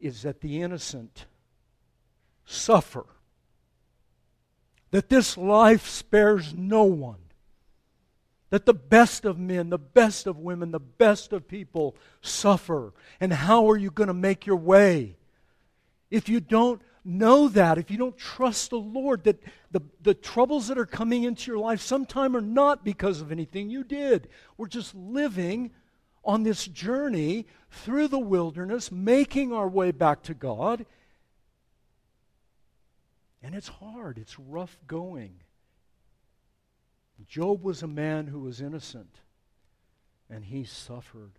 is 0.00 0.22
that 0.22 0.40
the 0.40 0.62
innocent 0.62 1.26
suffer, 2.46 3.06
that 4.90 5.08
this 5.08 5.36
life 5.36 5.86
spares 5.86 6.54
no 6.54 6.84
one 6.84 7.18
that 8.52 8.66
the 8.66 8.74
best 8.74 9.24
of 9.24 9.38
men, 9.38 9.70
the 9.70 9.78
best 9.78 10.26
of 10.26 10.38
women, 10.38 10.72
the 10.72 10.78
best 10.78 11.32
of 11.32 11.48
people 11.48 11.96
suffer. 12.20 12.92
And 13.18 13.32
how 13.32 13.70
are 13.70 13.78
you 13.78 13.90
going 13.90 14.08
to 14.08 14.14
make 14.14 14.44
your 14.44 14.56
way? 14.56 15.16
If 16.10 16.28
you 16.28 16.38
don't 16.38 16.82
know 17.02 17.48
that, 17.48 17.78
if 17.78 17.90
you 17.90 17.96
don't 17.96 18.18
trust 18.18 18.68
the 18.68 18.76
Lord, 18.76 19.24
that 19.24 19.42
the, 19.70 19.80
the 20.02 20.12
troubles 20.12 20.68
that 20.68 20.76
are 20.76 20.84
coming 20.84 21.24
into 21.24 21.50
your 21.50 21.60
life 21.60 21.80
sometime 21.80 22.36
are 22.36 22.42
not 22.42 22.84
because 22.84 23.22
of 23.22 23.32
anything 23.32 23.70
you 23.70 23.84
did. 23.84 24.28
We're 24.58 24.66
just 24.66 24.94
living 24.94 25.70
on 26.22 26.42
this 26.42 26.66
journey 26.66 27.46
through 27.70 28.08
the 28.08 28.18
wilderness, 28.18 28.92
making 28.92 29.54
our 29.54 29.66
way 29.66 29.92
back 29.92 30.24
to 30.24 30.34
God. 30.34 30.84
And 33.42 33.54
it's 33.54 33.68
hard, 33.68 34.18
it's 34.18 34.38
rough 34.38 34.78
going. 34.86 35.36
Job 37.26 37.62
was 37.62 37.82
a 37.82 37.88
man 37.88 38.26
who 38.26 38.40
was 38.40 38.60
innocent, 38.60 39.20
and 40.28 40.44
he 40.44 40.64
suffered. 40.64 41.32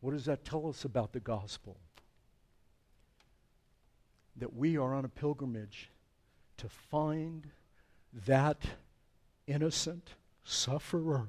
What 0.00 0.12
does 0.12 0.24
that 0.24 0.44
tell 0.44 0.66
us 0.68 0.84
about 0.84 1.12
the 1.12 1.20
gospel? 1.20 1.76
That 4.36 4.54
we 4.54 4.76
are 4.76 4.94
on 4.94 5.04
a 5.04 5.08
pilgrimage 5.08 5.90
to 6.56 6.68
find 6.68 7.48
that 8.26 8.62
innocent 9.46 10.14
sufferer 10.44 11.28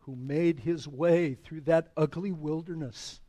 who 0.00 0.16
made 0.16 0.60
his 0.60 0.86
way 0.86 1.34
through 1.34 1.62
that 1.62 1.88
ugly 1.96 2.32
wilderness 2.32 3.20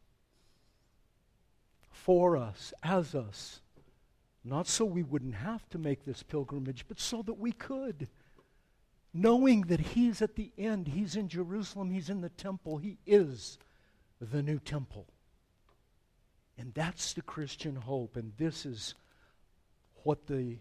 for 1.89 2.35
us, 2.35 2.73
as 2.83 3.15
us, 3.15 3.61
not 4.43 4.67
so 4.67 4.83
we 4.85 5.03
wouldn't 5.03 5.35
have 5.35 5.67
to 5.69 5.77
make 5.77 6.05
this 6.05 6.23
pilgrimage, 6.23 6.85
but 6.87 6.99
so 6.99 7.21
that 7.21 7.39
we 7.39 7.51
could. 7.51 8.07
Knowing 9.13 9.61
that 9.61 9.79
He's 9.79 10.21
at 10.21 10.35
the 10.35 10.51
end, 10.57 10.87
He's 10.87 11.15
in 11.15 11.29
Jerusalem, 11.29 11.91
He's 11.91 12.09
in 12.09 12.21
the 12.21 12.29
temple, 12.29 12.77
He 12.77 12.97
is 13.05 13.57
the 14.19 14.41
new 14.41 14.59
temple. 14.59 15.05
And 16.57 16.73
that's 16.73 17.13
the 17.13 17.21
Christian 17.21 17.75
hope. 17.75 18.15
And 18.15 18.33
this 18.37 18.65
is 18.65 18.95
what 20.03 20.27
the 20.27 20.57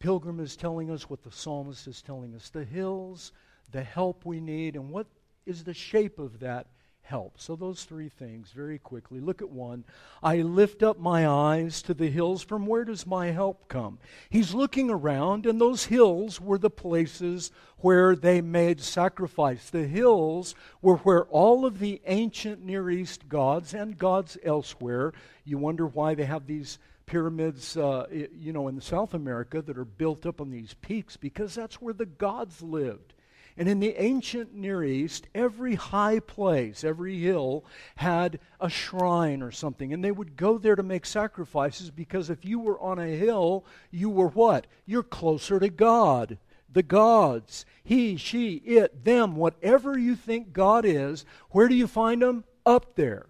pilgrim 0.00 0.40
is 0.40 0.56
telling 0.56 0.90
us, 0.90 1.08
what 1.08 1.22
the 1.22 1.32
psalmist 1.32 1.86
is 1.86 2.02
telling 2.02 2.34
us. 2.34 2.50
The 2.50 2.64
hills, 2.64 3.32
the 3.70 3.82
help 3.82 4.24
we 4.24 4.40
need, 4.40 4.74
and 4.74 4.90
what 4.90 5.06
is 5.46 5.64
the 5.64 5.74
shape 5.74 6.18
of 6.18 6.40
that 6.40 6.66
help. 7.10 7.34
So, 7.38 7.56
those 7.56 7.84
three 7.84 8.08
things 8.08 8.52
very 8.54 8.78
quickly. 8.78 9.18
Look 9.20 9.42
at 9.42 9.50
one. 9.50 9.84
I 10.22 10.36
lift 10.36 10.82
up 10.82 10.98
my 10.98 11.26
eyes 11.26 11.82
to 11.82 11.94
the 11.94 12.08
hills. 12.08 12.42
From 12.42 12.66
where 12.66 12.84
does 12.84 13.06
my 13.06 13.32
help 13.32 13.68
come? 13.68 13.98
He's 14.30 14.54
looking 14.54 14.90
around, 14.90 15.44
and 15.44 15.60
those 15.60 15.86
hills 15.86 16.40
were 16.40 16.58
the 16.58 16.70
places 16.70 17.50
where 17.78 18.14
they 18.14 18.40
made 18.40 18.80
sacrifice. 18.80 19.68
The 19.68 19.86
hills 19.86 20.54
were 20.80 20.96
where 20.98 21.24
all 21.24 21.66
of 21.66 21.80
the 21.80 22.00
ancient 22.06 22.64
Near 22.64 22.88
East 22.90 23.28
gods 23.28 23.74
and 23.74 23.98
gods 23.98 24.38
elsewhere, 24.44 25.12
you 25.44 25.58
wonder 25.58 25.86
why 25.86 26.14
they 26.14 26.26
have 26.26 26.46
these 26.46 26.78
pyramids, 27.06 27.76
uh, 27.76 28.06
you 28.10 28.52
know, 28.52 28.68
in 28.68 28.80
South 28.80 29.14
America 29.14 29.60
that 29.60 29.76
are 29.76 29.84
built 29.84 30.26
up 30.26 30.40
on 30.40 30.50
these 30.50 30.74
peaks 30.74 31.16
because 31.16 31.56
that's 31.56 31.82
where 31.82 31.92
the 31.92 32.06
gods 32.06 32.62
lived. 32.62 33.14
And 33.60 33.68
in 33.68 33.78
the 33.78 33.94
ancient 34.02 34.54
Near 34.54 34.82
East, 34.82 35.28
every 35.34 35.74
high 35.74 36.20
place, 36.20 36.82
every 36.82 37.18
hill 37.18 37.62
had 37.96 38.40
a 38.58 38.70
shrine 38.70 39.42
or 39.42 39.50
something. 39.50 39.92
And 39.92 40.02
they 40.02 40.12
would 40.12 40.34
go 40.34 40.56
there 40.56 40.76
to 40.76 40.82
make 40.82 41.04
sacrifices 41.04 41.90
because 41.90 42.30
if 42.30 42.42
you 42.42 42.58
were 42.58 42.80
on 42.80 42.98
a 42.98 43.06
hill, 43.08 43.66
you 43.90 44.08
were 44.08 44.28
what? 44.28 44.66
You're 44.86 45.02
closer 45.02 45.60
to 45.60 45.68
God. 45.68 46.38
The 46.72 46.82
gods, 46.82 47.66
he, 47.84 48.16
she, 48.16 48.54
it, 48.64 49.04
them, 49.04 49.36
whatever 49.36 49.98
you 49.98 50.16
think 50.16 50.54
God 50.54 50.86
is, 50.86 51.26
where 51.50 51.68
do 51.68 51.74
you 51.74 51.86
find 51.86 52.22
them? 52.22 52.44
Up 52.64 52.94
there. 52.94 53.26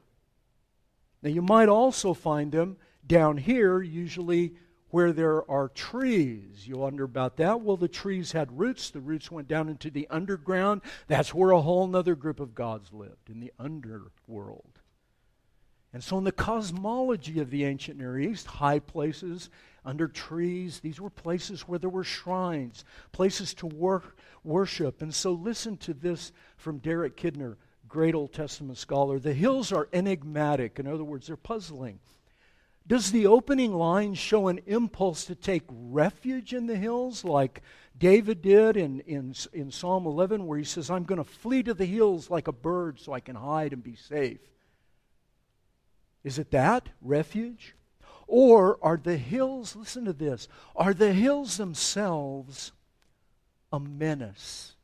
Now, 1.22 1.30
you 1.30 1.42
might 1.42 1.68
also 1.68 2.14
find 2.14 2.52
them 2.52 2.76
down 3.04 3.36
here, 3.36 3.82
usually 3.82 4.54
where 4.90 5.12
there 5.12 5.48
are 5.50 5.68
trees. 5.68 6.66
You 6.66 6.78
wonder 6.78 7.04
about 7.04 7.36
that? 7.36 7.60
Well, 7.60 7.76
the 7.76 7.88
trees 7.88 8.32
had 8.32 8.58
roots. 8.58 8.90
The 8.90 9.00
roots 9.00 9.30
went 9.30 9.48
down 9.48 9.68
into 9.68 9.90
the 9.90 10.06
underground. 10.10 10.82
That's 11.06 11.34
where 11.34 11.50
a 11.50 11.60
whole 11.60 11.94
other 11.94 12.14
group 12.14 12.40
of 12.40 12.54
gods 12.54 12.92
lived, 12.92 13.30
in 13.30 13.40
the 13.40 13.52
underworld. 13.58 14.80
And 15.92 16.04
so, 16.04 16.18
in 16.18 16.24
the 16.24 16.32
cosmology 16.32 17.40
of 17.40 17.50
the 17.50 17.64
ancient 17.64 17.98
Near 17.98 18.18
East, 18.18 18.46
high 18.46 18.78
places 18.78 19.50
under 19.84 20.06
trees, 20.06 20.78
these 20.80 21.00
were 21.00 21.10
places 21.10 21.62
where 21.62 21.80
there 21.80 21.90
were 21.90 22.04
shrines, 22.04 22.84
places 23.10 23.54
to 23.54 23.66
work, 23.66 24.16
worship. 24.44 25.02
And 25.02 25.12
so, 25.12 25.32
listen 25.32 25.76
to 25.78 25.94
this 25.94 26.30
from 26.56 26.78
Derek 26.78 27.16
Kidner, 27.16 27.56
great 27.88 28.14
Old 28.14 28.32
Testament 28.32 28.78
scholar. 28.78 29.18
The 29.18 29.34
hills 29.34 29.72
are 29.72 29.88
enigmatic. 29.92 30.78
In 30.78 30.86
other 30.86 31.02
words, 31.02 31.26
they're 31.26 31.36
puzzling. 31.36 31.98
Does 32.90 33.12
the 33.12 33.28
opening 33.28 33.72
line 33.72 34.14
show 34.14 34.48
an 34.48 34.58
impulse 34.66 35.24
to 35.26 35.36
take 35.36 35.62
refuge 35.68 36.52
in 36.52 36.66
the 36.66 36.74
hills 36.74 37.24
like 37.24 37.62
David 37.96 38.42
did 38.42 38.76
in, 38.76 38.98
in, 39.02 39.32
in 39.52 39.70
Psalm 39.70 40.06
11, 40.06 40.44
where 40.44 40.58
he 40.58 40.64
says, 40.64 40.90
I'm 40.90 41.04
going 41.04 41.22
to 41.22 41.30
flee 41.30 41.62
to 41.62 41.72
the 41.72 41.84
hills 41.84 42.30
like 42.30 42.48
a 42.48 42.52
bird 42.52 42.98
so 42.98 43.12
I 43.12 43.20
can 43.20 43.36
hide 43.36 43.72
and 43.72 43.80
be 43.80 43.94
safe? 43.94 44.40
Is 46.24 46.40
it 46.40 46.50
that, 46.50 46.88
refuge? 47.00 47.76
Or 48.26 48.76
are 48.82 48.96
the 49.00 49.16
hills, 49.16 49.76
listen 49.76 50.04
to 50.06 50.12
this, 50.12 50.48
are 50.74 50.92
the 50.92 51.12
hills 51.12 51.58
themselves 51.58 52.72
a 53.72 53.78
menace, 53.78 54.74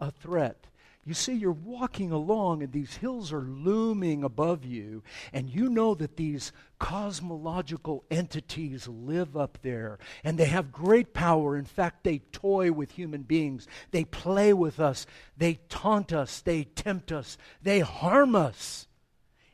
a 0.00 0.10
threat? 0.10 0.66
You 1.06 1.12
see, 1.12 1.34
you're 1.34 1.52
walking 1.52 2.12
along 2.12 2.62
and 2.62 2.72
these 2.72 2.96
hills 2.96 3.30
are 3.32 3.42
looming 3.42 4.24
above 4.24 4.64
you, 4.64 5.02
and 5.34 5.50
you 5.50 5.68
know 5.68 5.94
that 5.94 6.16
these 6.16 6.50
cosmological 6.78 8.04
entities 8.10 8.88
live 8.88 9.36
up 9.36 9.58
there, 9.60 9.98
and 10.22 10.38
they 10.38 10.46
have 10.46 10.72
great 10.72 11.12
power. 11.12 11.56
In 11.56 11.66
fact, 11.66 12.04
they 12.04 12.18
toy 12.32 12.72
with 12.72 12.92
human 12.92 13.22
beings, 13.22 13.66
they 13.90 14.04
play 14.04 14.54
with 14.54 14.80
us, 14.80 15.06
they 15.36 15.60
taunt 15.68 16.12
us, 16.12 16.40
they 16.40 16.64
tempt 16.64 17.12
us, 17.12 17.36
they 17.60 17.80
harm 17.80 18.34
us, 18.34 18.86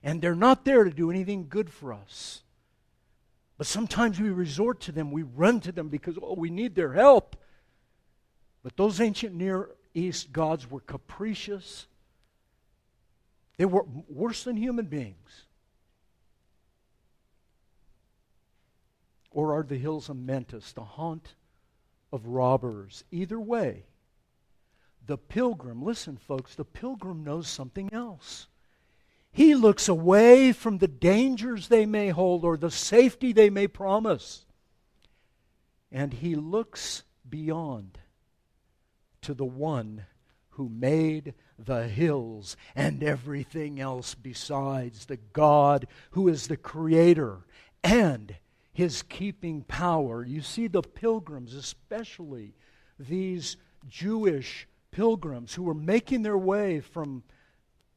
and 0.04 0.22
they're 0.22 0.36
not 0.36 0.64
there 0.64 0.84
to 0.84 0.90
do 0.90 1.10
anything 1.10 1.48
good 1.48 1.70
for 1.70 1.92
us. 1.92 2.42
But 3.58 3.66
sometimes 3.66 4.20
we 4.20 4.30
resort 4.30 4.80
to 4.82 4.92
them, 4.92 5.10
we 5.10 5.24
run 5.24 5.58
to 5.60 5.72
them 5.72 5.88
because, 5.88 6.16
oh, 6.22 6.34
we 6.34 6.48
need 6.48 6.76
their 6.76 6.92
help. 6.92 7.36
But 8.62 8.76
those 8.76 9.00
ancient 9.00 9.34
Near 9.34 9.70
East 9.94 10.32
gods 10.32 10.70
were 10.70 10.80
capricious. 10.80 11.86
They 13.56 13.64
were 13.64 13.84
worse 14.08 14.44
than 14.44 14.56
human 14.56 14.86
beings. 14.86 15.44
Or 19.30 19.54
are 19.56 19.62
the 19.62 19.78
hills 19.78 20.08
of 20.08 20.16
Mentis, 20.16 20.72
the 20.72 20.84
haunt 20.84 21.34
of 22.12 22.26
robbers? 22.26 23.04
Either 23.10 23.38
way, 23.38 23.84
the 25.06 25.18
pilgrim, 25.18 25.82
listen, 25.82 26.16
folks, 26.16 26.54
the 26.54 26.64
pilgrim 26.64 27.22
knows 27.22 27.48
something 27.48 27.92
else. 27.92 28.48
He 29.32 29.54
looks 29.54 29.88
away 29.88 30.52
from 30.52 30.78
the 30.78 30.88
dangers 30.88 31.68
they 31.68 31.86
may 31.86 32.08
hold 32.08 32.44
or 32.44 32.56
the 32.56 32.70
safety 32.70 33.32
they 33.32 33.50
may 33.50 33.68
promise, 33.68 34.44
and 35.92 36.12
he 36.12 36.34
looks 36.34 37.04
beyond 37.28 37.99
to 39.22 39.34
the 39.34 39.44
one 39.44 40.06
who 40.50 40.68
made 40.68 41.34
the 41.58 41.88
hills 41.88 42.56
and 42.74 43.02
everything 43.02 43.80
else 43.80 44.14
besides, 44.14 45.06
the 45.06 45.18
God 45.32 45.86
who 46.12 46.28
is 46.28 46.48
the 46.48 46.56
creator 46.56 47.38
and 47.82 48.36
his 48.72 49.02
keeping 49.02 49.62
power. 49.62 50.24
You 50.24 50.42
see, 50.42 50.66
the 50.66 50.82
pilgrims, 50.82 51.54
especially 51.54 52.54
these 52.98 53.56
Jewish 53.88 54.66
pilgrims 54.90 55.54
who 55.54 55.62
were 55.62 55.74
making 55.74 56.22
their 56.22 56.38
way 56.38 56.80
from 56.80 57.22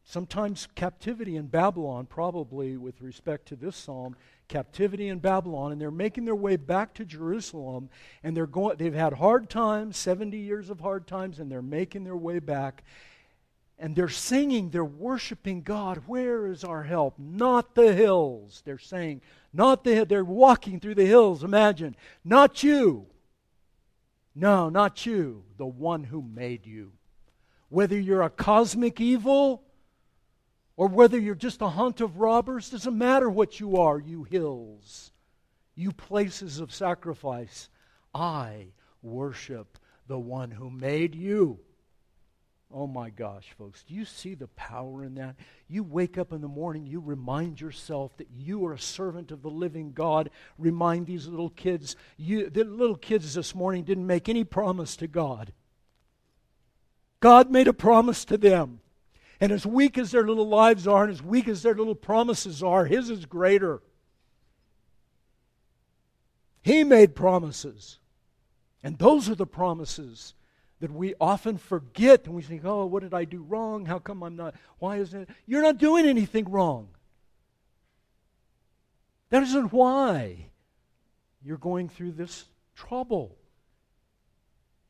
sometimes 0.03 0.67
captivity 0.75 1.35
in 1.35 1.47
Babylon, 1.47 2.05
probably 2.05 2.77
with 2.77 3.01
respect 3.01 3.47
to 3.47 3.55
this 3.55 3.75
psalm, 3.75 4.15
captivity 4.53 5.09
in 5.09 5.17
Babylon, 5.17 5.71
and 5.71 5.81
they're 5.81 5.89
making 5.89 6.25
their 6.25 6.35
way 6.35 6.57
back 6.57 6.93
to 6.93 7.03
Jerusalem, 7.03 7.89
and 8.21 8.37
they're 8.37 8.45
going, 8.45 8.77
they've 8.77 8.93
had 8.93 9.13
hard 9.13 9.49
times, 9.49 9.97
70 9.97 10.37
years 10.37 10.69
of 10.69 10.79
hard 10.79 11.07
times, 11.07 11.39
and 11.39 11.51
they're 11.51 11.63
making 11.63 12.03
their 12.03 12.15
way 12.15 12.37
back. 12.37 12.83
And 13.79 13.95
they're 13.95 14.09
singing, 14.09 14.69
they're 14.69 14.85
worshiping 14.85 15.63
God. 15.63 16.03
Where 16.05 16.45
is 16.45 16.63
our 16.63 16.83
help? 16.83 17.17
Not 17.17 17.73
the 17.73 17.93
hills. 17.95 18.61
They're 18.63 18.77
saying, 18.77 19.21
not 19.51 19.83
the 19.83 20.05
they're 20.05 20.23
walking 20.23 20.79
through 20.79 20.95
the 20.95 21.05
hills, 21.05 21.43
imagine. 21.43 21.95
Not 22.23 22.61
you. 22.61 23.07
No, 24.35 24.69
not 24.69 25.03
you, 25.03 25.45
the 25.57 25.65
one 25.65 26.03
who 26.03 26.21
made 26.21 26.67
you. 26.67 26.91
Whether 27.69 27.99
you're 27.99 28.21
a 28.21 28.29
cosmic 28.29 29.01
evil 29.01 29.63
or 30.75 30.87
whether 30.87 31.19
you're 31.19 31.35
just 31.35 31.61
a 31.61 31.69
hunt 31.69 32.01
of 32.01 32.17
robbers, 32.17 32.69
doesn't 32.69 32.97
matter 32.97 33.29
what 33.29 33.59
you 33.59 33.77
are, 33.77 33.99
you 33.99 34.23
hills, 34.23 35.11
you 35.75 35.91
places 35.91 36.59
of 36.59 36.73
sacrifice. 36.73 37.69
I 38.13 38.67
worship 39.01 39.77
the 40.07 40.19
one 40.19 40.51
who 40.51 40.69
made 40.69 41.15
you. 41.15 41.59
Oh 42.75 42.87
my 42.87 43.11
gosh, 43.11 43.53
folks, 43.55 43.83
do 43.83 43.93
you 43.93 44.03
see 44.03 44.33
the 44.33 44.47
power 44.47 45.03
in 45.03 45.13
that? 45.15 45.35
You 45.67 45.83
wake 45.83 46.17
up 46.17 46.33
in 46.33 46.41
the 46.41 46.47
morning, 46.47 46.87
you 46.87 46.99
remind 46.99 47.61
yourself 47.61 48.17
that 48.17 48.29
you 48.35 48.65
are 48.65 48.73
a 48.73 48.79
servant 48.79 49.31
of 49.31 49.43
the 49.43 49.49
living 49.49 49.91
God. 49.91 50.31
Remind 50.57 51.05
these 51.05 51.27
little 51.27 51.51
kids, 51.51 51.95
you, 52.17 52.49
the 52.49 52.63
little 52.63 52.95
kids 52.95 53.35
this 53.35 53.53
morning 53.53 53.83
didn't 53.83 54.07
make 54.07 54.27
any 54.27 54.43
promise 54.43 54.95
to 54.97 55.07
God. 55.07 55.53
God 57.19 57.51
made 57.51 57.67
a 57.67 57.73
promise 57.73 58.25
to 58.25 58.37
them. 58.37 58.79
And 59.43 59.51
as 59.51 59.65
weak 59.65 59.97
as 59.97 60.11
their 60.11 60.25
little 60.25 60.47
lives 60.47 60.87
are, 60.87 61.03
and 61.03 61.11
as 61.11 61.21
weak 61.21 61.49
as 61.49 61.63
their 61.63 61.75
little 61.75 61.95
promises 61.95 62.63
are, 62.63 62.85
His 62.85 63.09
is 63.09 63.25
greater. 63.25 63.81
He 66.61 66.85
made 66.85 67.13
promises. 67.13 67.99
And 68.81 68.97
those 68.97 69.29
are 69.29 69.35
the 69.35 69.45
promises 69.45 70.33
that 70.79 70.93
we 70.93 71.13
often 71.19 71.57
forget. 71.57 72.25
And 72.25 72.35
we 72.35 72.41
think, 72.41 72.61
oh, 72.63 72.85
what 72.85 73.03
did 73.03 73.13
I 73.13 73.25
do 73.25 73.43
wrong? 73.43 73.85
How 73.85 73.99
come 73.99 74.23
I'm 74.23 74.37
not? 74.37 74.55
Why 74.79 74.95
isn't 74.99 75.23
it? 75.23 75.29
You're 75.45 75.61
not 75.61 75.77
doing 75.77 76.05
anything 76.05 76.49
wrong. 76.49 76.87
That 79.29 79.43
isn't 79.43 79.73
why 79.73 80.51
you're 81.43 81.57
going 81.57 81.89
through 81.89 82.13
this 82.13 82.45
trouble. 82.77 83.35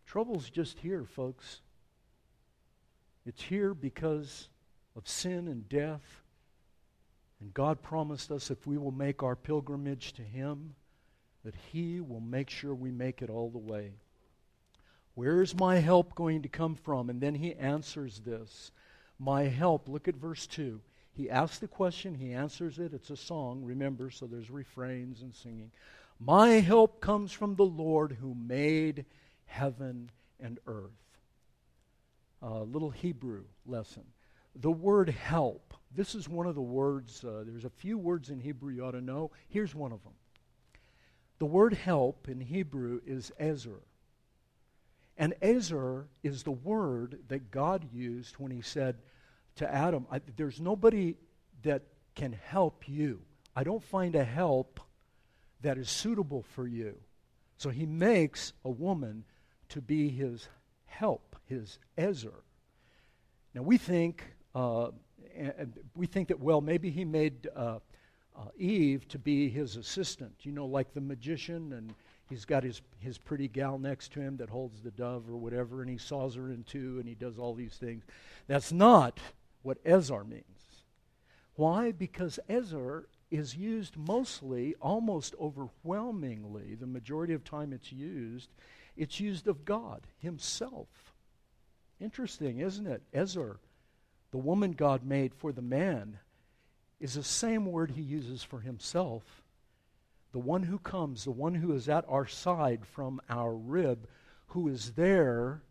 Trouble's 0.06 0.52
just 0.52 0.78
here, 0.78 1.06
folks. 1.06 1.62
It's 3.26 3.44
here 3.44 3.74
because 3.74 4.50
of 4.96 5.08
sin 5.08 5.48
and 5.48 5.68
death. 5.70 6.22
And 7.40 7.54
God 7.54 7.82
promised 7.82 8.32
us 8.32 8.52
if 8.52 8.66
we 8.68 8.78
will 8.78 8.92
make 8.92 9.24
our 9.24 9.36
pilgrimage 9.36 10.14
to 10.14 10.22
Him, 10.22 10.76
that 11.44 11.56
He 11.72 12.00
will 12.00 12.22
make 12.22 12.50
sure 12.50 12.74
we 12.74 12.92
make 12.92 13.22
it 13.22 13.30
all 13.30 13.50
the 13.50 13.58
way. 13.58 13.94
Where 15.16 15.42
is 15.42 15.56
my 15.56 15.78
help 15.78 16.16
going 16.16 16.42
to 16.42 16.50
come 16.50 16.76
from? 16.76 17.10
And 17.10 17.22
then 17.22 17.36
He 17.36 17.54
answers 17.56 18.20
this 18.20 18.72
My 19.20 19.44
help, 19.44 19.88
look 19.88 20.08
at 20.08 20.16
verse 20.16 20.48
2. 20.48 20.82
He 21.14 21.30
asks 21.30 21.60
the 21.60 21.68
question, 21.68 22.16
he 22.16 22.34
answers 22.34 22.80
it. 22.80 22.94
It's 22.94 23.12
a 23.12 23.18
song, 23.18 23.64
remember, 23.64 24.10
so 24.10 24.26
there's 24.26 24.50
refrains 24.50 25.22
and 25.22 25.34
singing. 25.34 25.72
My 26.20 26.54
help 26.54 27.02
comes 27.02 27.32
from 27.32 27.56
the 27.56 27.66
Lord 27.66 28.18
who 28.20 28.34
made 28.34 29.06
heaven 29.46 30.10
and 30.40 30.60
earth. 30.66 31.03
A 32.44 32.60
little 32.60 32.90
Hebrew 32.90 33.46
lesson. 33.66 34.04
The 34.56 34.72
word 34.72 35.10
help, 35.10 35.74
this 35.96 36.14
is 36.14 36.30
one 36.30 36.46
of 36.46 36.54
the 36.54 36.62
words, 36.62 37.24
uh, 37.24 37.44
there's 37.46 37.66
a 37.66 37.70
few 37.70 37.98
words 37.98 38.30
in 38.30 38.40
Hebrew 38.40 38.72
you 38.74 38.86
ought 38.86 38.92
to 38.92 39.02
know. 39.02 39.32
Here's 39.48 39.74
one 39.74 39.92
of 39.92 40.04
them. 40.04 40.14
The 41.40 41.46
word 41.46 41.74
help 41.74 42.28
in 42.30 42.40
Hebrew 42.40 43.02
is 43.06 43.32
Ezer. 43.40 43.82
And 45.18 45.34
Ezer 45.42 46.08
is 46.22 46.44
the 46.44 46.52
word 46.52 47.20
that 47.28 47.52
God 47.52 47.88
used 47.92 48.36
when 48.38 48.52
he 48.52 48.62
said 48.62 48.98
to 49.56 49.74
Adam, 49.74 50.06
There's 50.36 50.60
nobody 50.60 51.16
that 51.64 51.84
can 52.16 52.34
help 52.34 52.88
you. 52.88 53.22
I 53.56 53.64
don't 53.64 53.84
find 53.84 54.16
a 54.16 54.24
help 54.24 54.80
that 55.62 55.78
is 55.78 55.90
suitable 55.90 56.44
for 56.54 56.68
you. 56.68 56.96
So 57.58 57.70
he 57.70 57.86
makes 57.86 58.54
a 58.66 58.70
woman 58.70 59.24
to 59.70 59.82
be 59.82 60.10
his 60.10 60.48
help, 60.86 61.33
his 61.46 61.80
Ezer. 61.98 62.44
Now 63.54 63.62
we 63.62 63.78
think, 63.78 64.24
uh, 64.56 64.90
we 65.96 66.08
think 66.08 66.28
that 66.30 66.40
well, 66.40 66.62
maybe 66.62 66.90
he 66.90 67.06
made 67.06 67.48
uh, 67.56 67.80
uh, 68.36 68.46
Eve 68.58 69.08
to 69.10 69.20
be 69.20 69.50
his 69.50 69.76
assistant. 69.76 70.34
You 70.42 70.52
know, 70.52 70.66
like 70.66 70.94
the 70.94 71.02
magician, 71.02 71.74
and 71.74 71.94
he's 72.30 72.46
got 72.46 72.64
his 72.64 72.82
his 73.00 73.18
pretty 73.18 73.48
gal 73.48 73.78
next 73.78 74.12
to 74.14 74.22
him 74.22 74.38
that 74.38 74.50
holds 74.50 74.82
the 74.82 74.92
dove 74.92 75.30
or 75.30 75.38
whatever, 75.38 75.82
and 75.82 75.90
he 75.90 75.98
saws 75.98 76.36
her 76.36 76.50
in 76.50 76.64
two, 76.64 76.98
and 77.00 77.08
he 77.08 77.16
does 77.16 77.38
all 77.38 77.54
these 77.54 77.76
things. 77.76 78.04
That's 78.48 78.72
not 78.72 79.20
what 79.62 79.78
Ezer 79.86 80.24
means. 80.24 80.44
Why? 81.56 81.92
Because 81.92 82.40
Ezer 82.50 83.08
is 83.30 83.56
used 83.56 83.98
mostly, 83.98 84.76
almost 84.82 85.36
overwhelmingly, 85.40 86.76
the 86.76 86.88
majority 86.88 87.34
of 87.34 87.44
time 87.44 87.74
it's 87.74 87.92
used, 87.92 88.50
it's 88.96 89.20
used 89.20 89.48
of 89.48 89.66
God 89.66 90.02
Himself. 90.20 91.13
Interesting, 92.00 92.60
isn't 92.60 92.88
it? 92.88 93.02
Ezer, 93.14 93.60
the 94.32 94.38
woman 94.38 94.72
God 94.72 95.06
made 95.06 95.34
for 95.34 95.52
the 95.52 95.62
man, 95.62 96.20
is 97.00 97.16
the 97.16 97.24
same 97.24 97.66
word 97.66 97.92
He 97.92 98.02
uses 98.02 98.44
for 98.44 98.60
Himself. 98.60 99.24
The 100.32 100.40
one 100.40 100.64
who 100.64 100.80
comes, 100.80 101.24
the 101.24 101.32
one 101.32 101.54
who 101.54 101.74
is 101.74 101.88
at 101.90 102.06
our 102.08 102.26
side 102.26 102.86
from 102.86 103.22
our 103.30 103.54
rib, 103.54 104.08
who 104.48 104.68
is 104.68 104.92
there 104.94 105.62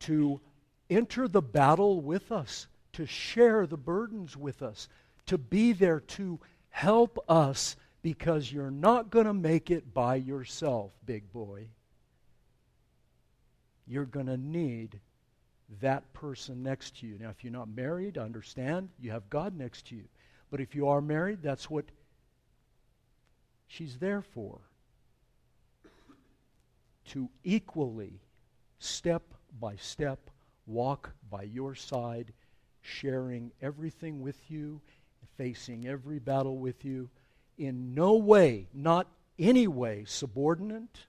to 0.00 0.40
enter 0.88 1.28
the 1.28 1.42
battle 1.42 2.00
with 2.00 2.32
us, 2.32 2.66
to 2.94 3.06
share 3.06 3.66
the 3.66 3.76
burdens 3.76 4.36
with 4.36 4.62
us, 4.62 4.88
to 5.26 5.38
be 5.38 5.72
there 5.72 6.00
to 6.00 6.40
help 6.70 7.22
us 7.28 7.76
because 8.02 8.52
you're 8.52 8.70
not 8.70 9.10
going 9.10 9.26
to 9.26 9.34
make 9.34 9.70
it 9.70 9.92
by 9.92 10.16
yourself, 10.16 10.92
big 11.04 11.30
boy. 11.32 11.66
You're 13.86 14.06
going 14.06 14.26
to 14.26 14.36
need 14.36 15.00
that 15.80 16.12
person 16.12 16.62
next 16.62 16.98
to 17.00 17.06
you. 17.06 17.16
Now, 17.20 17.30
if 17.30 17.44
you're 17.44 17.52
not 17.52 17.68
married, 17.68 18.18
understand, 18.18 18.88
you 19.00 19.12
have 19.12 19.30
God 19.30 19.56
next 19.56 19.86
to 19.88 19.94
you. 19.94 20.04
But 20.50 20.60
if 20.60 20.74
you 20.74 20.88
are 20.88 21.00
married, 21.00 21.42
that's 21.42 21.70
what 21.70 21.84
she's 23.68 23.98
there 23.98 24.22
for. 24.22 24.58
To 27.10 27.28
equally, 27.44 28.20
step 28.78 29.22
by 29.60 29.76
step, 29.76 30.18
walk 30.66 31.10
by 31.30 31.42
your 31.42 31.74
side 31.74 32.32
sharing 32.82 33.52
everything 33.60 34.20
with 34.22 34.50
you, 34.50 34.80
facing 35.36 35.86
every 35.86 36.18
battle 36.18 36.58
with 36.58 36.84
you, 36.84 37.08
in 37.58 37.94
no 37.94 38.14
way, 38.14 38.66
not 38.72 39.06
any 39.38 39.68
way, 39.68 40.04
subordinate, 40.06 41.06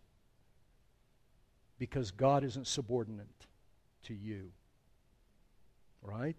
because 1.80 2.12
God 2.12 2.44
isn't 2.44 2.68
subordinate 2.68 3.28
to 4.04 4.14
you. 4.14 4.52
Right? 6.02 6.38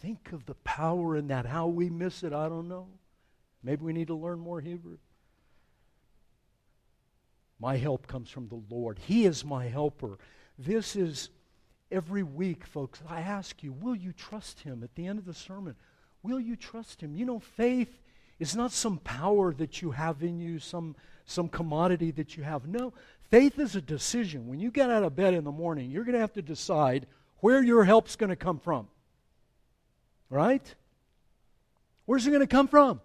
Think 0.00 0.32
of 0.32 0.46
the 0.46 0.54
power 0.54 1.16
in 1.16 1.28
that. 1.28 1.46
How 1.46 1.66
we 1.66 1.90
miss 1.90 2.22
it, 2.22 2.32
I 2.32 2.48
don't 2.48 2.68
know. 2.68 2.88
Maybe 3.62 3.82
we 3.82 3.92
need 3.92 4.08
to 4.08 4.14
learn 4.14 4.38
more 4.38 4.60
Hebrew. 4.60 4.98
My 7.58 7.76
help 7.76 8.06
comes 8.06 8.28
from 8.30 8.48
the 8.48 8.62
Lord. 8.68 8.98
He 8.98 9.24
is 9.24 9.44
my 9.44 9.66
helper. 9.66 10.18
This 10.58 10.96
is 10.96 11.30
every 11.90 12.22
week, 12.22 12.66
folks, 12.66 13.00
I 13.08 13.20
ask 13.20 13.62
you, 13.62 13.72
will 13.72 13.94
you 13.96 14.12
trust 14.12 14.60
Him 14.60 14.82
at 14.82 14.94
the 14.94 15.06
end 15.06 15.18
of 15.18 15.24
the 15.24 15.34
sermon? 15.34 15.76
Will 16.22 16.40
you 16.40 16.56
trust 16.56 17.00
Him? 17.00 17.14
You 17.14 17.24
know, 17.24 17.38
faith 17.38 18.00
is 18.38 18.54
not 18.54 18.72
some 18.72 18.98
power 18.98 19.54
that 19.54 19.80
you 19.80 19.92
have 19.92 20.22
in 20.22 20.40
you, 20.40 20.58
some, 20.58 20.96
some 21.24 21.48
commodity 21.48 22.10
that 22.12 22.36
you 22.36 22.42
have. 22.42 22.66
No, 22.66 22.92
faith 23.30 23.58
is 23.58 23.76
a 23.76 23.80
decision. 23.80 24.46
When 24.48 24.60
you 24.60 24.70
get 24.70 24.90
out 24.90 25.02
of 25.02 25.16
bed 25.16 25.34
in 25.34 25.44
the 25.44 25.52
morning, 25.52 25.90
you're 25.90 26.04
going 26.04 26.14
to 26.14 26.20
have 26.20 26.32
to 26.34 26.42
decide 26.42 27.06
where 27.38 27.62
your 27.62 27.84
help's 27.84 28.16
going 28.16 28.30
to 28.30 28.36
come 28.36 28.58
from. 28.58 28.88
Right? 30.30 30.74
Where's 32.06 32.26
it 32.26 32.30
going 32.30 32.40
to 32.40 32.46
come 32.46 32.68
from? 32.68 33.00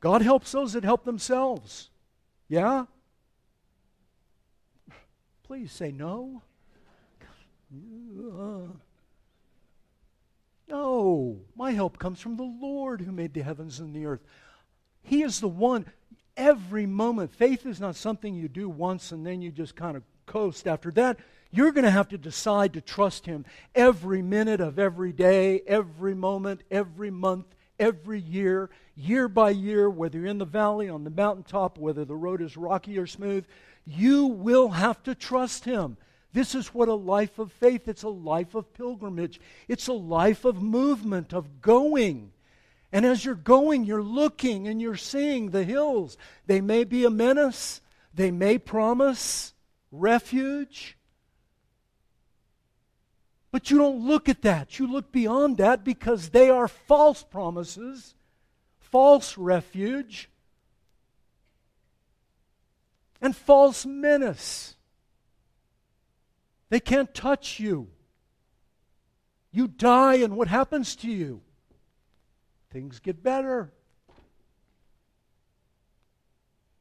God 0.00 0.22
helps 0.22 0.52
those 0.52 0.74
that 0.74 0.84
help 0.84 1.04
themselves. 1.04 1.90
Yeah? 2.48 2.86
Please 5.42 5.72
say 5.72 5.90
no. 5.90 6.42
No, 10.68 11.40
my 11.56 11.72
help 11.72 11.98
comes 11.98 12.20
from 12.20 12.36
the 12.36 12.42
Lord 12.42 13.00
who 13.00 13.12
made 13.12 13.32
the 13.32 13.42
heavens 13.42 13.80
and 13.80 13.94
the 13.94 14.06
earth. 14.06 14.20
He 15.02 15.22
is 15.22 15.40
the 15.40 15.48
one 15.48 15.86
every 16.38 16.86
moment. 16.86 17.34
Faith 17.34 17.66
is 17.66 17.80
not 17.80 17.96
something 17.96 18.34
you 18.34 18.48
do 18.48 18.68
once 18.68 19.12
and 19.12 19.26
then 19.26 19.42
you 19.42 19.50
just 19.50 19.76
kind 19.76 19.96
of 19.96 20.04
coast. 20.24 20.66
After 20.66 20.90
that, 20.92 21.18
you're 21.50 21.72
going 21.72 21.84
to 21.84 21.90
have 21.90 22.08
to 22.10 22.18
decide 22.18 22.74
to 22.74 22.80
trust 22.80 23.26
Him 23.26 23.44
every 23.74 24.22
minute 24.22 24.60
of 24.60 24.78
every 24.78 25.12
day, 25.12 25.60
every 25.66 26.14
moment, 26.14 26.62
every 26.70 27.10
month, 27.10 27.46
every 27.78 28.20
year, 28.20 28.70
year 28.94 29.28
by 29.28 29.50
year, 29.50 29.90
whether 29.90 30.18
you're 30.18 30.26
in 30.28 30.38
the 30.38 30.44
valley, 30.44 30.88
on 30.88 31.04
the 31.04 31.10
mountaintop, 31.10 31.78
whether 31.78 32.04
the 32.04 32.16
road 32.16 32.40
is 32.40 32.56
rocky 32.56 32.98
or 32.98 33.06
smooth. 33.06 33.44
You 33.84 34.26
will 34.26 34.68
have 34.68 35.02
to 35.04 35.14
trust 35.14 35.64
Him. 35.64 35.96
This 36.32 36.54
is 36.54 36.74
what 36.74 36.88
a 36.88 36.94
life 36.94 37.38
of 37.38 37.50
faith, 37.52 37.88
it's 37.88 38.02
a 38.02 38.08
life 38.08 38.54
of 38.54 38.72
pilgrimage. 38.74 39.40
It's 39.66 39.88
a 39.88 39.94
life 39.94 40.44
of 40.44 40.62
movement, 40.62 41.32
of 41.32 41.62
going. 41.62 42.32
And 42.92 43.04
as 43.04 43.24
you're 43.24 43.34
going, 43.34 43.84
you're 43.84 44.02
looking 44.02 44.66
and 44.66 44.80
you're 44.80 44.96
seeing 44.96 45.50
the 45.50 45.64
hills. 45.64 46.16
They 46.46 46.60
may 46.60 46.84
be 46.84 47.04
a 47.04 47.10
menace, 47.10 47.80
they 48.14 48.30
may 48.30 48.58
promise 48.58 49.52
refuge. 49.90 50.96
But 53.50 53.70
you 53.70 53.78
don't 53.78 54.06
look 54.06 54.28
at 54.28 54.42
that. 54.42 54.78
You 54.78 54.86
look 54.90 55.10
beyond 55.10 55.56
that 55.56 55.84
because 55.84 56.30
they 56.30 56.50
are 56.50 56.68
false 56.68 57.22
promises, 57.22 58.14
false 58.78 59.38
refuge, 59.38 60.28
and 63.20 63.34
false 63.34 63.86
menace. 63.86 64.76
They 66.68 66.80
can't 66.80 67.14
touch 67.14 67.58
you. 67.58 67.88
You 69.50 69.66
die, 69.66 70.16
and 70.16 70.36
what 70.36 70.48
happens 70.48 70.94
to 70.96 71.08
you? 71.10 71.40
Things 72.70 73.00
get 73.00 73.22
better. 73.22 73.72